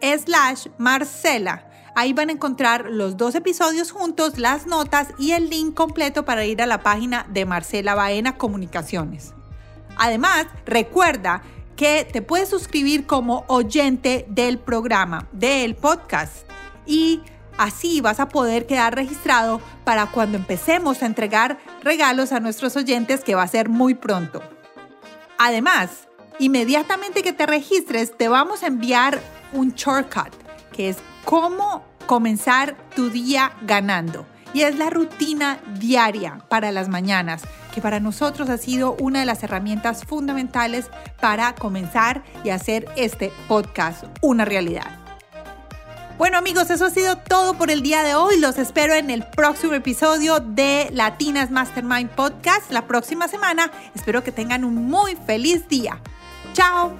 slash 0.00 0.66
Marcela. 0.78 1.62
Ahí 1.94 2.12
van 2.12 2.28
a 2.28 2.32
encontrar 2.32 2.86
los 2.90 3.16
dos 3.16 3.34
episodios 3.34 3.90
juntos, 3.90 4.38
las 4.38 4.66
notas 4.66 5.14
y 5.18 5.32
el 5.32 5.48
link 5.48 5.72
completo 5.74 6.26
para 6.26 6.44
ir 6.44 6.60
a 6.60 6.66
la 6.66 6.82
página 6.82 7.24
de 7.30 7.46
Marcela 7.46 7.94
Baena 7.94 8.36
Comunicaciones. 8.36 9.32
Además, 9.96 10.46
recuerda 10.66 11.42
que 11.74 12.06
te 12.10 12.22
puedes 12.22 12.48
suscribir 12.48 13.06
como 13.06 13.44
oyente 13.48 14.26
del 14.28 14.58
programa, 14.58 15.28
del 15.32 15.74
podcast. 15.74 16.46
Y 16.86 17.22
Así 17.58 18.00
vas 18.00 18.20
a 18.20 18.28
poder 18.28 18.66
quedar 18.66 18.94
registrado 18.94 19.60
para 19.84 20.06
cuando 20.06 20.36
empecemos 20.36 21.02
a 21.02 21.06
entregar 21.06 21.58
regalos 21.82 22.32
a 22.32 22.40
nuestros 22.40 22.76
oyentes 22.76 23.24
que 23.24 23.34
va 23.34 23.42
a 23.42 23.48
ser 23.48 23.68
muy 23.68 23.94
pronto. 23.94 24.42
Además, 25.38 26.08
inmediatamente 26.38 27.22
que 27.22 27.32
te 27.32 27.46
registres 27.46 28.16
te 28.16 28.28
vamos 28.28 28.62
a 28.62 28.66
enviar 28.66 29.20
un 29.52 29.72
shortcut 29.72 30.34
que 30.72 30.90
es 30.90 30.98
cómo 31.24 31.84
comenzar 32.06 32.76
tu 32.94 33.10
día 33.10 33.52
ganando. 33.62 34.26
Y 34.52 34.62
es 34.62 34.76
la 34.76 34.88
rutina 34.90 35.58
diaria 35.78 36.38
para 36.48 36.72
las 36.72 36.88
mañanas, 36.88 37.42
que 37.74 37.82
para 37.82 38.00
nosotros 38.00 38.48
ha 38.48 38.56
sido 38.56 38.96
una 39.00 39.20
de 39.20 39.26
las 39.26 39.42
herramientas 39.42 40.04
fundamentales 40.04 40.88
para 41.20 41.54
comenzar 41.54 42.22
y 42.44 42.50
hacer 42.50 42.86
este 42.96 43.32
podcast 43.48 44.04
una 44.22 44.44
realidad. 44.44 45.05
Bueno 46.18 46.38
amigos, 46.38 46.70
eso 46.70 46.86
ha 46.86 46.90
sido 46.90 47.18
todo 47.18 47.58
por 47.58 47.70
el 47.70 47.82
día 47.82 48.02
de 48.02 48.14
hoy. 48.14 48.38
Los 48.38 48.56
espero 48.56 48.94
en 48.94 49.10
el 49.10 49.22
próximo 49.22 49.74
episodio 49.74 50.40
de 50.40 50.88
Latinas 50.90 51.50
Mastermind 51.50 52.08
Podcast 52.08 52.72
la 52.72 52.86
próxima 52.86 53.28
semana. 53.28 53.70
Espero 53.94 54.24
que 54.24 54.32
tengan 54.32 54.64
un 54.64 54.86
muy 54.86 55.14
feliz 55.14 55.68
día. 55.68 56.00
Chao. 56.54 56.96